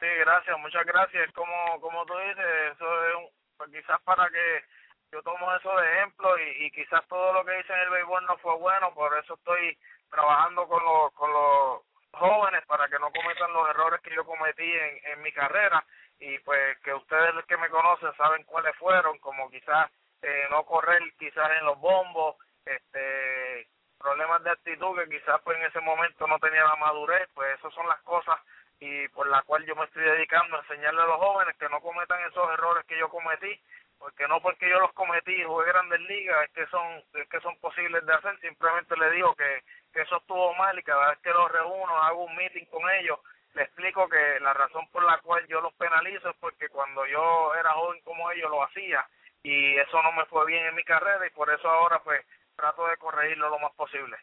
[0.00, 1.30] Sí, gracias, muchas gracias.
[1.32, 4.64] Como como tú dices, eso es un, pues quizás para que
[5.12, 8.24] yo tomo eso de ejemplo y, y quizás todo lo que hice en el béisbol
[8.26, 9.76] no fue bueno, por eso estoy
[10.10, 14.70] trabajando con los con los jóvenes para que no cometan los errores que yo cometí
[14.70, 15.84] en, en mi carrera.
[16.20, 19.90] Y pues que ustedes que me conocen saben cuáles fueron, como quizás
[20.22, 23.68] eh, no correr quizás en los bombos, este
[23.98, 27.72] problemas de actitud que quizás pues en ese momento no tenía la madurez, pues esas
[27.74, 28.38] son las cosas
[28.80, 31.80] y por la cual yo me estoy dedicando a enseñarle a los jóvenes que no
[31.80, 33.60] cometan esos errores que yo cometí,
[33.98, 37.40] porque no porque yo los cometí y jugué grandes ligas es que son es que
[37.40, 41.18] son posibles de hacer, simplemente le digo que, que eso estuvo mal y cada vez
[41.18, 43.18] que los reúno hago un meeting con ellos,
[43.54, 47.54] le explico que la razón por la cual yo los penalizo es porque cuando yo
[47.54, 49.04] era joven como ellos lo hacía
[49.42, 52.24] y eso no me fue bien en mi carrera y por eso ahora pues
[52.56, 54.16] trato de corregirlo lo más posible.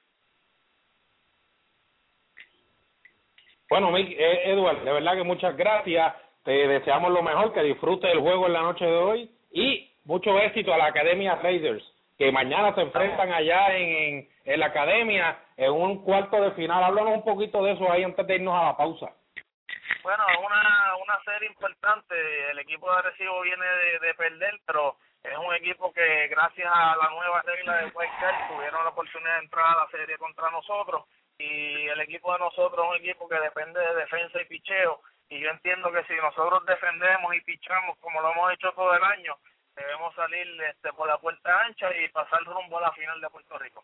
[3.67, 6.15] Bueno, eh, Edward, de verdad que muchas gracias.
[6.43, 10.38] Te deseamos lo mejor, que disfrutes el juego en la noche de hoy y mucho
[10.38, 11.84] éxito a la Academia Raiders.
[12.18, 16.84] que mañana se enfrentan allá en, en, la academia en un cuarto de final.
[16.84, 19.12] Háblanos un poquito de eso ahí antes de irnos a la pausa.
[20.04, 22.15] Bueno, una, una serie importante.
[22.52, 26.96] El equipo de Arecibo viene de, de perder, pero es un equipo que gracias a
[26.96, 31.04] la nueva regla de Wildcard tuvieron la oportunidad de entrar a la serie contra nosotros
[31.38, 35.39] y el equipo de nosotros es un equipo que depende de defensa y picheo y
[35.39, 39.35] yo entiendo que si nosotros defendemos y pichamos como lo hemos hecho todo el año
[39.75, 43.57] debemos salir este por la puerta ancha y pasar rumbo a la final de Puerto
[43.57, 43.83] Rico.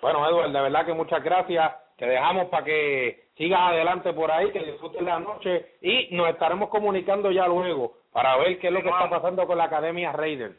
[0.00, 1.74] Bueno, Edward, de verdad que muchas gracias.
[1.96, 6.68] Te dejamos para que sigas adelante por ahí, que disfrutes la noche y nos estaremos
[6.68, 10.56] comunicando ya luego para ver qué es lo que está pasando con la Academia Raiders.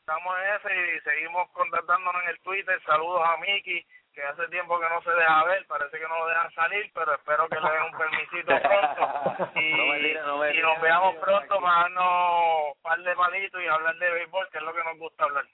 [0.00, 2.80] Estamos en ese y seguimos contactándonos en el Twitter.
[2.84, 3.84] Saludos a Miki,
[4.16, 7.14] que hace tiempo que no se deja ver, parece que no lo dejan salir, pero
[7.14, 12.98] espero que le den un permisito pronto y, nos veamos pronto para darnos un par
[12.98, 15.44] de palitos y hablar de béisbol, que es lo que nos gusta hablar.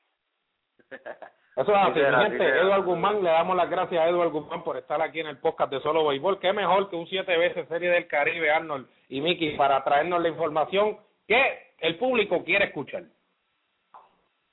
[1.57, 2.49] Eso es así, gente.
[2.49, 5.71] Eduardo Guzmán, le damos las gracias a Eduardo Guzmán por estar aquí en el podcast
[5.73, 6.39] de Solo Béisbol.
[6.39, 10.29] Qué mejor que un siete veces Serie del Caribe, Arnold y Mickey, para traernos la
[10.29, 13.03] información que el público quiere escuchar.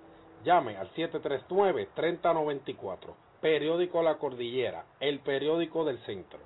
[0.44, 3.14] llame al 739-3094.
[3.40, 6.40] Periódico La Cordillera, el periódico del centro.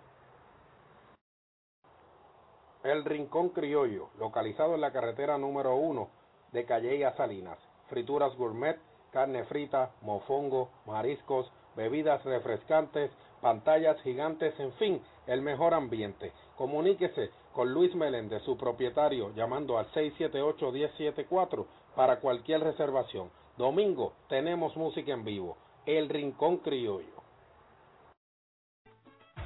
[2.82, 6.08] El Rincón Criollo, localizado en la carretera número 1
[6.52, 7.58] de Calle a Salinas.
[7.88, 8.78] Frituras gourmet,
[9.10, 13.10] carne frita, mofongo, mariscos, bebidas refrescantes,
[13.40, 16.32] pantallas gigantes, en fin, el mejor ambiente.
[16.56, 23.30] Comuníquese con Luis Meléndez, su propietario, llamando al 678-1074 para cualquier reservación.
[23.56, 25.56] Domingo tenemos música en vivo.
[25.86, 27.16] El Rincón Criollo.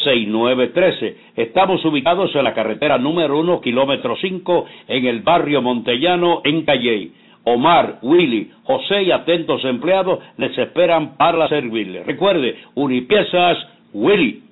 [0.05, 1.15] 787-263-6913.
[1.37, 7.13] Estamos ubicados en la carretera número 1, kilómetro 5, en el barrio Montellano, en Calley.
[7.45, 12.07] Omar, Willy, José y atentos empleados les esperan para servirles.
[12.07, 13.57] Recuerde, Unipiezas
[13.95, 14.43] Willy.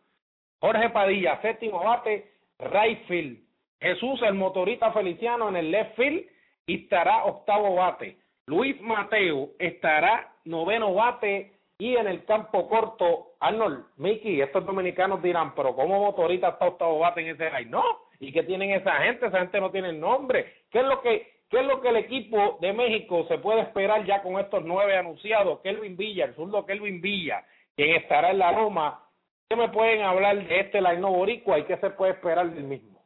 [0.61, 3.37] Jorge Padilla, séptimo bate, right field.
[3.81, 6.25] Jesús, el motorista Feliciano, en el left field
[6.67, 8.17] y estará octavo bate.
[8.45, 15.53] Luis Mateo estará noveno bate y en el campo corto, Arnold, Mickey, estos dominicanos dirán,
[15.53, 17.67] pero ¿cómo motorita está octavo bate en ese raid?
[17.67, 17.83] No,
[18.21, 19.27] ¿y qué tienen esa gente?
[19.27, 20.53] Esa gente no tiene nombre.
[20.71, 24.05] ¿Qué es lo que ¿Qué es lo que el equipo de México se puede esperar
[24.05, 25.61] ya con estos nueve anunciados?
[25.61, 27.45] Kelvin Villa, el zurdo Kelvin Villa,
[27.75, 29.03] quien estará en la Roma.
[29.49, 33.01] ¿Qué me pueden hablar de este Laino Boricua y qué se puede esperar del mismo?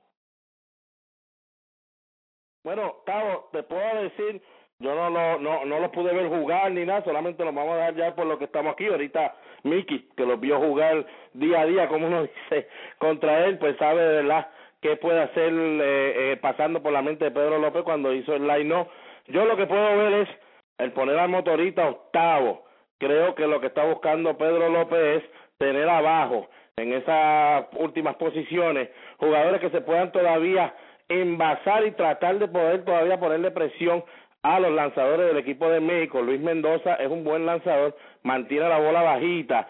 [2.63, 4.41] Bueno, Tavo, te puedo decir
[4.81, 7.77] yo no lo, no, no lo pude ver jugar ni nada, solamente lo vamos a
[7.77, 8.87] dar ya por lo que estamos aquí.
[8.87, 12.67] Ahorita Mickey, que lo vio jugar día a día, como uno dice,
[12.97, 14.49] contra él, pues sabe de verdad
[14.81, 18.47] qué puede hacer eh, eh, pasando por la mente de Pedro López cuando hizo el
[18.47, 18.87] line no.
[19.27, 20.29] Yo lo que puedo ver es
[20.77, 22.65] el poner al motorista octavo.
[22.97, 25.23] Creo que lo que está buscando Pedro López es
[25.57, 30.73] tener abajo en esas últimas posiciones jugadores que se puedan todavía
[31.07, 34.03] envasar y tratar de poder todavía ponerle presión
[34.43, 36.21] a los lanzadores del equipo de México.
[36.21, 39.67] Luis Mendoza es un buen lanzador, mantiene la bola bajita.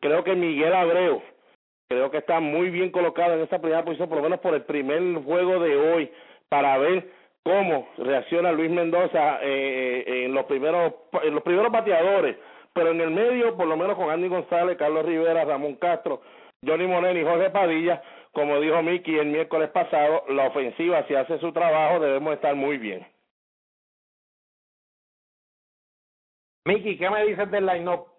[0.00, 1.22] Creo que Miguel Abreu,
[1.88, 4.62] creo que está muy bien colocado en esa primera posición, por lo menos por el
[4.62, 6.10] primer juego de hoy,
[6.48, 7.08] para ver
[7.42, 12.36] cómo reacciona Luis Mendoza eh, eh, en los primeros en los primeros bateadores,
[12.72, 16.22] pero en el medio, por lo menos con Andy González, Carlos Rivera, Ramón Castro,
[16.66, 21.38] Johnny Moreno y Jorge Padilla, como dijo Miki el miércoles pasado, la ofensiva si hace
[21.38, 23.06] su trabajo debemos estar muy bien.
[26.66, 28.13] Miki, ¿qué me dices del line-up?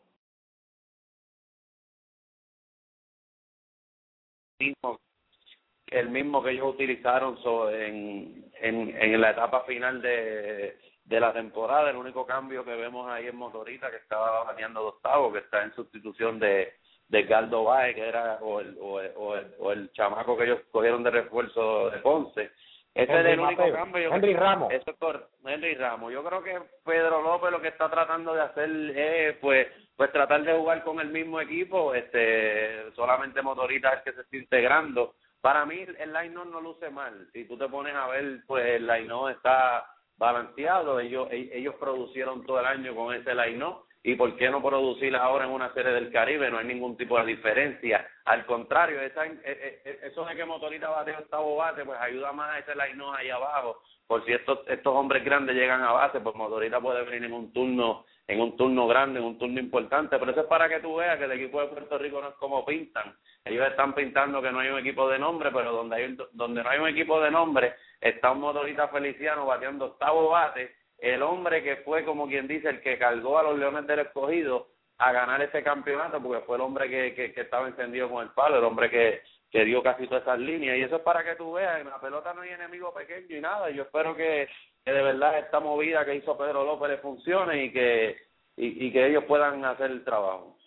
[5.88, 7.38] El mismo que ellos utilizaron
[7.72, 11.90] en, en, en la etapa final de, de la temporada.
[11.90, 15.64] El único cambio que vemos ahí es Motorita, que estaba bateando de octavo, que está
[15.64, 16.74] en sustitución de,
[17.08, 21.04] de Galdo Baez, que era o el, o, el, o, el, chamaco que ellos cogieron
[21.04, 22.52] de refuerzo de Ponce.
[22.96, 24.14] Ese es el único cambio.
[24.14, 24.72] Henry Ramos.
[24.72, 26.14] Eso es por Henry Ramos.
[26.14, 29.68] Yo creo que Pedro López lo que está tratando de hacer es, pues,
[29.98, 31.94] pues tratar de jugar con el mismo equipo.
[31.94, 35.16] Este, solamente Motorita es que se está integrando.
[35.42, 37.28] Para mí el line no luce mal.
[37.34, 39.86] Si tú te pones a ver, pues el line está
[40.18, 41.00] balanceado.
[41.02, 43.64] Ellos ellos producieron todo el año con ese line
[44.08, 47.18] y por qué no producir ahora en una serie del Caribe, no hay ningún tipo
[47.18, 48.08] de diferencia.
[48.26, 52.32] Al contrario, esa, eh, eh, eh, eso de que Motorita bate octavo bate, pues ayuda
[52.32, 53.82] más a ese line ahí abajo.
[54.06, 57.52] Por si estos, estos hombres grandes llegan a base, pues Motorita puede venir en un
[57.52, 60.96] turno en un turno grande, en un turno importante, pero eso es para que tú
[60.96, 63.16] veas que el equipo de Puerto Rico no es como pintan.
[63.44, 66.70] Ellos están pintando que no hay un equipo de nombre, pero donde hay donde no
[66.70, 71.78] hay un equipo de nombre, está un motorista Feliciano bateando octavo bate el hombre que
[71.78, 74.68] fue, como quien dice, el que cargó a los Leones del Escogido
[74.98, 78.58] a ganar ese campeonato porque fue el hombre que, que, estaba encendido con el palo,
[78.58, 79.22] el hombre que,
[79.52, 82.00] que dio casi todas esas líneas y eso es para que tú veas, en la
[82.00, 84.48] pelota no hay enemigo pequeño y nada, yo espero que,
[84.86, 88.16] que de verdad esta movida que hizo Pedro López funcione y que
[88.58, 90.58] y, que ellos puedan hacer el trabajo.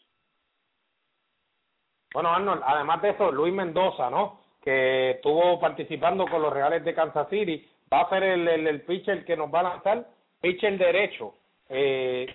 [2.12, 4.40] Bueno, Arnold, además de eso, Luis Mendoza, ¿no?
[4.62, 9.24] Que estuvo participando con los Reales de Kansas City, va a ser el, el pitcher
[9.24, 10.06] que nos va a lanzar,
[10.40, 11.34] pitcher derecho.
[11.68, 12.26] Eh,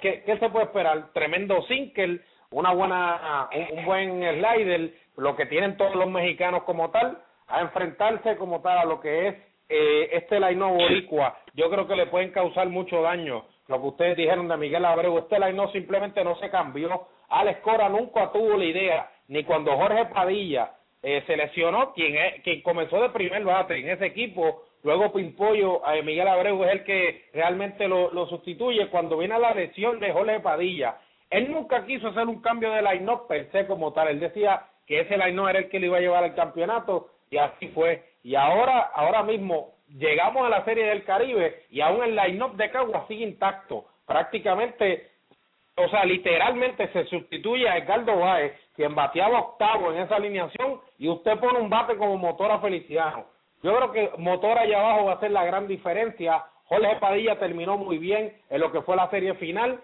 [0.00, 1.12] ¿Qué, ¿Qué se puede esperar?
[1.12, 2.20] Tremendo single,
[2.52, 7.18] una buena, un, buen slider, lo que tienen todos los mexicanos como tal,
[7.48, 9.34] a enfrentarse como tal a lo que es
[9.68, 11.38] eh, este line boricua.
[11.54, 13.44] Yo creo que le pueden causar mucho daño.
[13.68, 17.08] Lo que ustedes dijeron de Miguel Abreu, este line simplemente no se cambió.
[17.28, 20.72] Alex Cora nunca tuvo la idea, ni cuando Jorge Padilla
[21.02, 26.02] eh, se lesionó, quien, quien comenzó de primer bate en ese equipo, Luego Pimpollo, eh,
[26.02, 30.40] Miguel Abreu es el que realmente lo, sustituye cuando viene a la lesión de Jorge
[30.40, 30.96] Padilla.
[31.30, 34.08] Él nunca quiso hacer un cambio de line-up per se como tal.
[34.08, 37.38] Él decía que ese line-up era el que le iba a llevar al campeonato y
[37.38, 38.02] así fue.
[38.24, 42.70] Y ahora, ahora mismo llegamos a la Serie del Caribe y aún el line-up de
[42.70, 43.84] Cagua sigue intacto.
[44.04, 45.10] Prácticamente,
[45.76, 51.08] o sea, literalmente se sustituye a Edgardo Báez, quien bateaba octavo en esa alineación, y
[51.08, 53.26] usted pone un bate como motor a Feliciano.
[53.62, 56.44] Yo creo que motor allá abajo va a ser la gran diferencia.
[56.64, 59.80] Jorge Padilla terminó muy bien en lo que fue la serie final.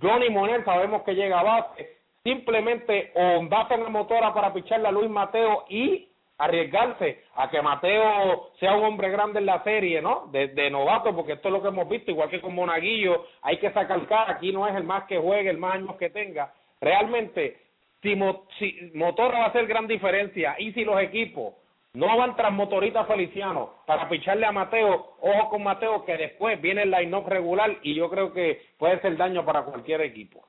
[0.00, 1.96] Johnny Monel sabemos que llega a base.
[2.24, 6.08] Simplemente o basen a motora para picharle a Luis Mateo y
[6.38, 10.28] arriesgarse a que Mateo sea un hombre grande en la serie, ¿no?
[10.32, 13.58] De, de novato, porque esto es lo que hemos visto, igual que con Monaguillo, hay
[13.58, 16.52] que sacar cara, aquí no es el más que juegue, el más años que tenga.
[16.80, 17.58] Realmente,
[18.02, 21.54] si, mo, si Motora va a hacer gran diferencia y si los equipos
[21.94, 26.82] no van tras motorita Feliciano para picharle a Mateo, ojo con Mateo que después viene
[26.82, 30.46] el line-up regular y yo creo que puede ser daño para cualquier equipo.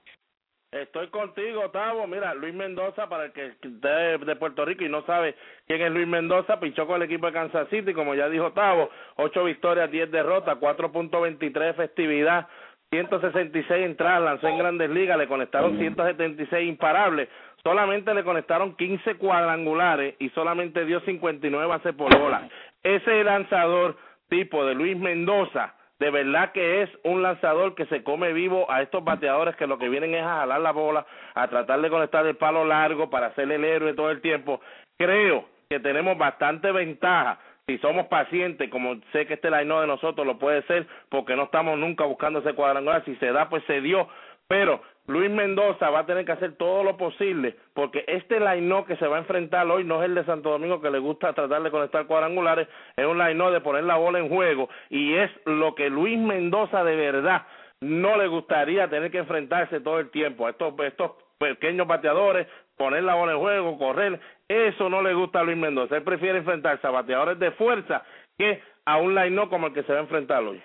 [0.72, 2.08] Estoy contigo, Tavo.
[2.08, 5.36] Mira, Luis Mendoza, para el que esté de Puerto Rico y no sabe
[5.68, 8.89] quién es Luis Mendoza, pichó con el equipo de Kansas City, como ya dijo Tavo,
[9.18, 12.48] ocho victorias, diez derrotas, 4.23 efectividad,
[12.94, 17.28] 166 entradas, lanzó en grandes ligas, le conectaron 176 imparables,
[17.64, 22.48] solamente le conectaron 15 cuadrangulares y solamente dio 59 bases por bola.
[22.84, 23.98] Ese lanzador
[24.30, 28.84] tipo de Luis Mendoza, de verdad que es un lanzador que se come vivo a
[28.84, 32.24] estos bateadores que lo que vienen es a jalar la bola, a tratar de conectar
[32.28, 34.62] el palo largo para ser el héroe todo el tiempo.
[35.00, 40.28] Creo que tenemos bastante ventaja si somos pacientes, como sé que este line de nosotros
[40.28, 43.80] lo puede ser, porque no estamos nunca buscando ese cuadrangular, si se da, pues se
[43.80, 44.09] dio,
[44.47, 48.95] pero Luis Mendoza va a tener que hacer todo lo posible porque este line que
[48.95, 51.61] se va a enfrentar hoy no es el de Santo Domingo que le gusta tratar
[51.61, 55.76] de conectar cuadrangulares, es un line de poner la bola en juego y es lo
[55.76, 57.45] que Luis Mendoza de verdad
[57.82, 62.47] no le gustaría tener que enfrentarse todo el tiempo a estos, estos pequeños bateadores,
[62.78, 66.39] poner la bola en juego, correr, eso no le gusta a Luis Mendoza, él prefiere
[66.39, 68.03] enfrentarse a bateadores de fuerza
[68.38, 70.61] que a un line como el que se va a enfrentar hoy.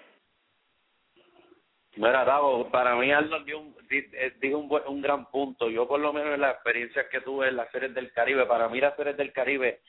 [1.96, 5.68] Mira, Davo, para mí Arnold dio un, eh, dijo un, un gran punto.
[5.68, 8.68] Yo por lo menos en las experiencias que tuve en las series del Caribe, para
[8.68, 9.80] mí las series del Caribe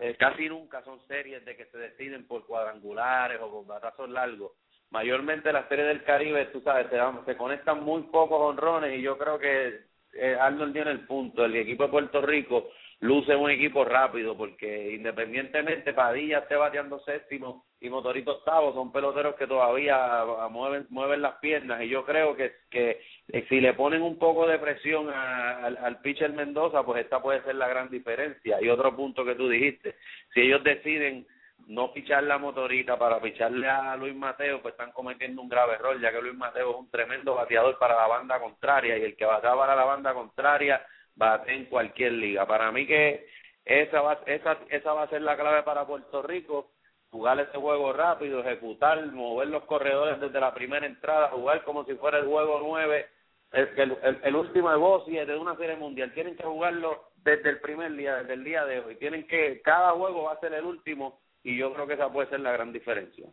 [0.00, 4.52] eh, casi nunca son series de que se deciden por cuadrangulares o por batazos largos.
[4.90, 9.18] Mayormente las series del Caribe, tú sabes, se, se conectan muy pocos honrones y yo
[9.18, 9.80] creo que
[10.12, 11.44] eh, Arnold tiene el punto.
[11.44, 12.70] El equipo de Puerto Rico
[13.02, 19.34] luce un equipo rápido porque independientemente Padilla esté bateando séptimo y Motorito octavo son peloteros
[19.34, 23.00] que todavía mueven mueven las piernas y yo creo que que
[23.48, 27.42] si le ponen un poco de presión a, al, al pitcher Mendoza pues esta puede
[27.42, 29.96] ser la gran diferencia y otro punto que tú dijiste
[30.32, 31.26] si ellos deciden
[31.66, 36.00] no pichar la motorita para picharle a Luis Mateo, pues están cometiendo un grave error,
[36.00, 39.24] ya que Luis Mateo es un tremendo bateador para la banda contraria y el que
[39.24, 40.84] batea para la banda contraria
[41.14, 42.46] bate en cualquier liga.
[42.46, 43.26] Para mí que
[43.64, 46.72] esa va, esa, esa va a ser la clave para Puerto Rico,
[47.10, 51.94] jugar ese juego rápido, ejecutar, mover los corredores desde la primera entrada, jugar como si
[51.94, 53.06] fuera el juego nueve,
[53.52, 56.12] el, el, el último de y de una serie mundial.
[56.12, 58.96] Tienen que jugarlo desde el primer día, desde el día de hoy.
[58.96, 62.28] Tienen que, cada juego va a ser el último y yo creo que esa puede
[62.28, 63.26] ser la gran diferencia.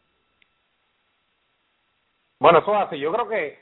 [2.39, 2.97] Bueno, eso hace.
[2.97, 3.59] Yo creo que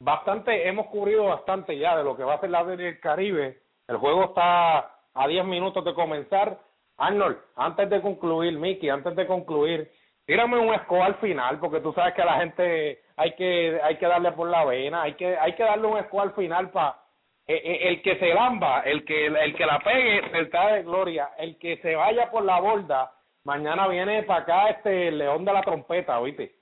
[0.00, 3.60] bastante, hemos cubrido bastante ya de lo que va a ser la del Caribe.
[3.86, 4.78] El juego está
[5.14, 6.58] a 10 minutos de comenzar.
[6.98, 9.90] Arnold, antes de concluir, Mickey, antes de concluir,
[10.26, 13.96] tírame un score al final, porque tú sabes que a la gente hay que hay
[13.96, 16.98] que darle por la vena, hay que hay que darle un score al final para
[17.46, 21.58] eh, eh, el que se lamba, el que el que la pegue, de gloria, el
[21.58, 23.10] que se vaya por la borda,
[23.44, 26.54] mañana viene para acá este león de la trompeta, ¿oíste?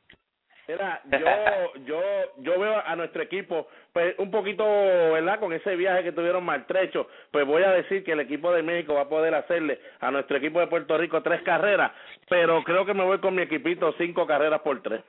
[0.69, 2.03] Mira, yo, yo,
[2.39, 5.41] yo veo a nuestro equipo pues un poquito, ¿verdad?
[5.41, 8.95] Con ese viaje que tuvieron maltrecho, pues voy a decir que el equipo de México
[8.95, 11.93] va a poder hacerle a nuestro equipo de Puerto Rico tres carreras,
[12.29, 15.03] pero creo que me voy con mi equipito cinco carreras por tres.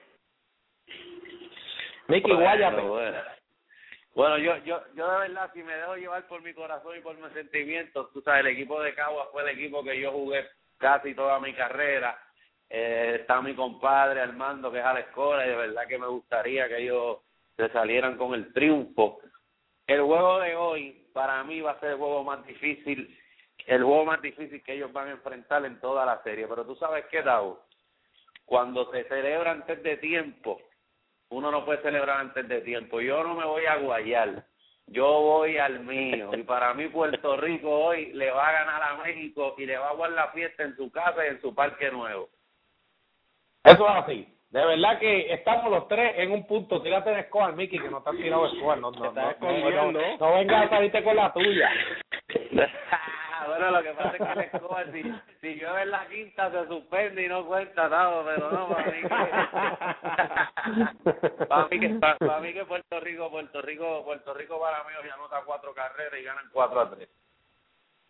[2.08, 2.82] Mickey, guáyate.
[4.14, 7.16] Bueno, yo, yo, yo de verdad, si me dejo llevar por mi corazón y por
[7.18, 10.46] mis sentimientos, tú sabes, el equipo de Caguas fue el equipo que yo jugué
[10.82, 12.20] casi toda mi carrera.
[12.70, 16.08] Eh, está mi compadre Armando, que es a la escuela, y de verdad que me
[16.08, 17.20] gustaría que ellos
[17.56, 19.20] se salieran con el triunfo.
[19.88, 23.18] El juego de hoy, para mí, va a ser el juego más difícil,
[23.68, 26.48] el juego más difícil que ellos van a enfrentar en toda la serie.
[26.48, 27.60] Pero tú sabes qué, Dau,
[28.46, 30.62] cuando se celebra antes de tiempo,
[31.30, 33.02] uno no puede celebrar antes de tiempo.
[33.02, 34.46] Yo no me voy a guayar,
[34.92, 36.32] yo voy al mío.
[36.34, 39.90] Y para mí Puerto Rico hoy le va a ganar a México y le va
[39.90, 42.30] a guardar la fiesta en su casa y en su parque nuevo.
[43.64, 44.28] Eso es así.
[44.50, 46.82] De verdad que estamos los tres en un punto.
[46.82, 48.76] Tírate de escoba, Mickey, que no te has tirado escoba.
[48.76, 51.70] No, no, no, no, no, no vengas a salirte con la tuya.
[53.48, 55.02] bueno, lo que pasa es que la escoba, si,
[55.42, 59.02] si llueve en la quinta, se suspende y no cuenta nada, pero no, para mí
[59.02, 59.08] que,
[61.46, 65.10] para mí que, para, mí que Puerto Rico, Puerto Rico, Puerto Rico para mí hoy
[65.10, 67.08] anota cuatro carreras y ganan cuatro a tres.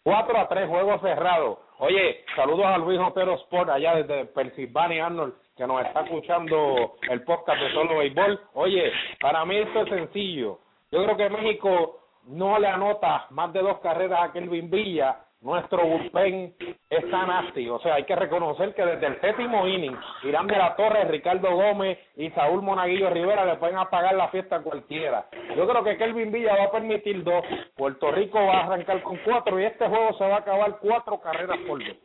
[0.03, 1.59] 4 a 3, juego cerrado.
[1.77, 7.23] Oye, saludos a Luis Otero Sport allá desde Pennsylvania, Arnold, que nos está escuchando el
[7.23, 8.39] podcast de Solo Béisbol.
[8.53, 10.57] Oye, para mí esto es sencillo.
[10.91, 15.83] Yo creo que México no le anota más de dos carreras a Kelvin Villa nuestro
[15.83, 16.53] bullpen
[16.89, 17.67] está nasty.
[17.67, 21.55] O sea, hay que reconocer que desde el séptimo inning, Irán de la Torre, Ricardo
[21.55, 25.25] Gómez y Saúl Monaguillo Rivera le pueden apagar la fiesta a cualquiera.
[25.55, 27.43] Yo creo que Kelvin Villa va a permitir dos.
[27.75, 31.19] Puerto Rico va a arrancar con cuatro y este juego se va a acabar cuatro
[31.19, 31.97] carreras por dos.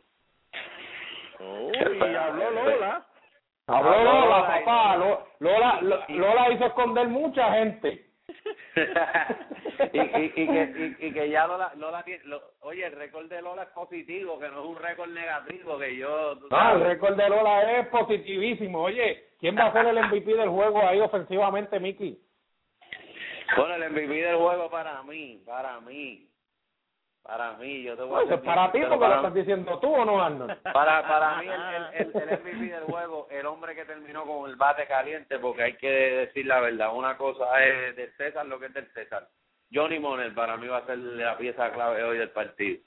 [1.39, 3.05] Oh, y habló Lola.
[3.67, 4.95] Habló Lola, papá.
[5.39, 8.06] Lola, Lola hizo esconder mucha gente.
[9.93, 13.63] y, y, y, que, y, que ya Lola, Lola lo, oye, el récord de Lola
[13.63, 16.35] es positivo, que no es un récord negativo, que yo...
[16.49, 18.83] No, el récord de Lola es positivísimo.
[18.83, 22.19] Oye, ¿quién va a ser el MVP del juego ahí ofensivamente, Miki?
[23.55, 26.27] Bueno, el MVP del juego para mí, para mí,
[27.23, 30.05] para mí, yo te voy a decir, para ti, porque lo estás diciendo tú o
[30.05, 30.61] no, Arnold.
[30.73, 34.55] Para, para mí, el, el, el, MVP del juego, el hombre que terminó con el
[34.55, 36.95] bate caliente, porque hay que decir la verdad.
[36.95, 39.27] Una cosa es del César, lo que es del César.
[39.73, 42.81] Johnny Monel, para mí, va a ser la pieza clave hoy del partido.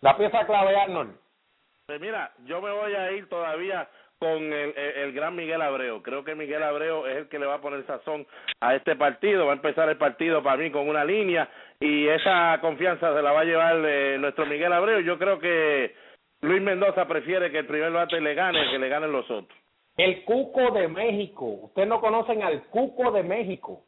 [0.00, 1.16] La pieza clave, Arnold.
[1.86, 3.88] Pues mira, yo me voy a ir todavía
[4.22, 6.00] con el, el, gran Miguel Abreu.
[6.00, 8.24] Creo que Miguel Abreu es el que le va a poner sazón
[8.60, 9.46] a este partido.
[9.46, 11.48] Va a empezar el partido para mí con una línea
[11.80, 15.00] y esa confianza se la va a llevar eh, nuestro Miguel Abreu.
[15.00, 15.96] Yo creo que
[16.40, 19.58] Luis Mendoza prefiere que el primer bate le gane que le ganen los otros.
[19.96, 21.44] El Cuco de México.
[21.44, 23.82] Ustedes no conocen al Cuco de México.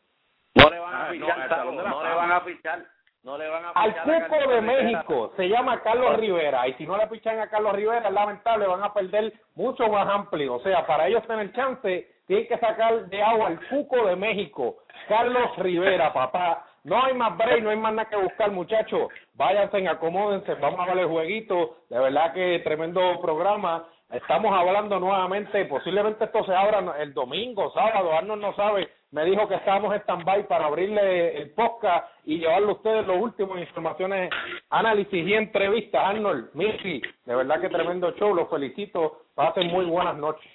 [0.56, 2.84] No le van a fichar, ah, no, le van a fichar.
[3.24, 6.98] No le van a Al Cuco de México se llama Carlos Rivera y si no
[6.98, 10.56] le pichan a Carlos Rivera es lamentable, van a perder mucho más amplio.
[10.56, 14.76] O sea, para ellos tener chance tienen que sacar de agua al Cuco de México,
[15.08, 16.66] Carlos Rivera, papá.
[16.84, 19.08] No hay más break, no hay más nada que buscar, muchachos.
[19.32, 21.78] Váyanse, acomódense, vamos a ver el jueguito.
[21.88, 23.88] De verdad que tremendo programa.
[24.10, 29.46] Estamos hablando nuevamente, posiblemente esto se abra el domingo, sábado, Arnold no sabe me dijo
[29.46, 34.28] que estábamos en stand-by para abrirle el podcast y llevarle a ustedes los últimos informaciones,
[34.70, 36.04] análisis y entrevistas.
[36.04, 40.50] Arnold, Missy, de verdad que tremendo show, los felicito, pasen muy buenas noches.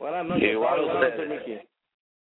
[0.00, 1.64] Buenas noches, igual ustedes.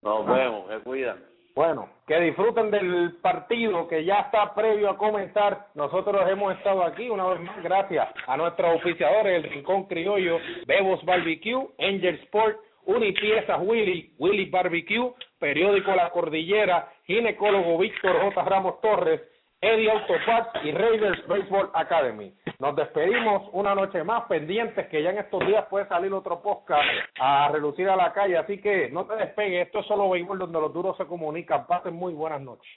[0.03, 1.17] Nos vemos, se cuidan.
[1.55, 5.67] Bueno, que disfruten del partido que ya está previo a comenzar.
[5.73, 10.37] Nosotros hemos estado aquí una vez más gracias a nuestros oficiadores, el Rincón Criollo,
[10.67, 18.43] Bebos Barbecue, Angel Sport, Unipiezas Willy, Willy Barbecue, Periódico La Cordillera, Ginecólogo Víctor J.
[18.43, 19.21] Ramos Torres,
[19.61, 22.33] Eddie Autopack y Raiders Baseball Academy.
[22.59, 26.87] Nos despedimos una noche más, pendientes que ya en estos días puede salir otro podcast
[27.19, 30.59] a relucir a la calle, así que no te despegues, esto es solo béisbol donde
[30.59, 31.65] los duros se comunican.
[31.67, 32.71] Pasen muy buenas noches.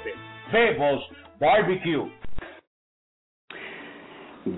[0.52, 1.10] Bebos
[1.40, 2.08] Barbecue.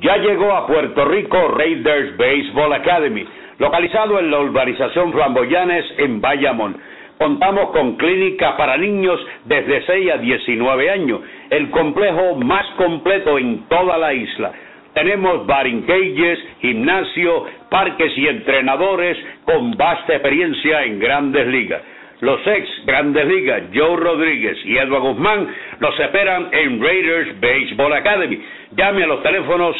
[0.00, 3.26] Ya llegó a Puerto Rico Raiders Baseball Academy
[3.58, 6.78] localizado en la urbanización Flamboyanes en Bayamón.
[7.20, 13.68] Contamos con clínicas para niños desde 6 a 19 años, el complejo más completo en
[13.68, 14.52] toda la isla.
[14.94, 21.82] Tenemos baring cages, gimnasio, parques y entrenadores con vasta experiencia en grandes ligas.
[22.20, 25.46] Los ex Grandes Ligas, Joe Rodríguez y Edward Guzmán,
[25.78, 28.42] los esperan en Raiders Baseball Academy.
[28.76, 29.76] Llame a los teléfonos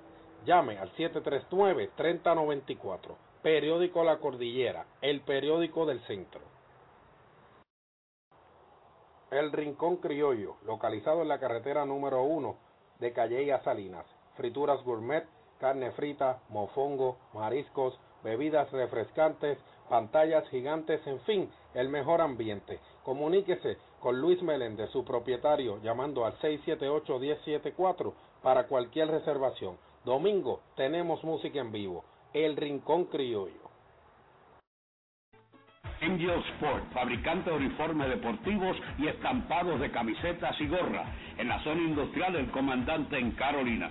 [0.44, 3.14] llame al 739-3094.
[3.42, 6.40] Periódico La Cordillera, el periódico del centro.
[9.30, 12.56] El Rincón Criollo, localizado en la carretera número 1
[12.98, 14.04] de Calle Salinas.
[14.36, 15.24] Frituras gourmet,
[15.58, 22.80] carne frita, mofongo, mariscos, bebidas refrescantes, pantallas gigantes, en fin, el mejor ambiente.
[23.02, 29.76] Comuníquese con Luis Meléndez, su propietario, llamando al 678-1074 para cualquier reservación.
[30.04, 32.04] Domingo tenemos música en vivo.
[32.32, 33.64] El Rincón Criollo.
[36.02, 41.80] Angel Sport, fabricante de uniformes deportivos y estampados de camisetas y gorras, en la zona
[41.80, 43.90] industrial del comandante en Carolina.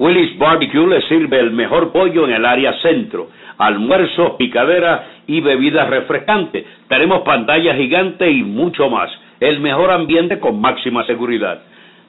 [0.00, 3.28] Willy's Barbecue le sirve el mejor pollo en el área centro,
[3.58, 6.64] almuerzos, picadera y bebidas refrescantes.
[6.88, 9.10] Tenemos pantalla gigante y mucho más.
[9.40, 11.60] El mejor ambiente con máxima seguridad.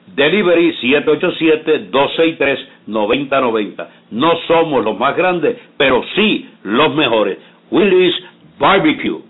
[0.06, 0.74] Delivery
[2.88, 3.86] 787-263-9090.
[4.12, 7.36] No somos los más grandes, pero sí los mejores.
[7.70, 8.14] Willy's
[8.58, 9.20] Barbecue.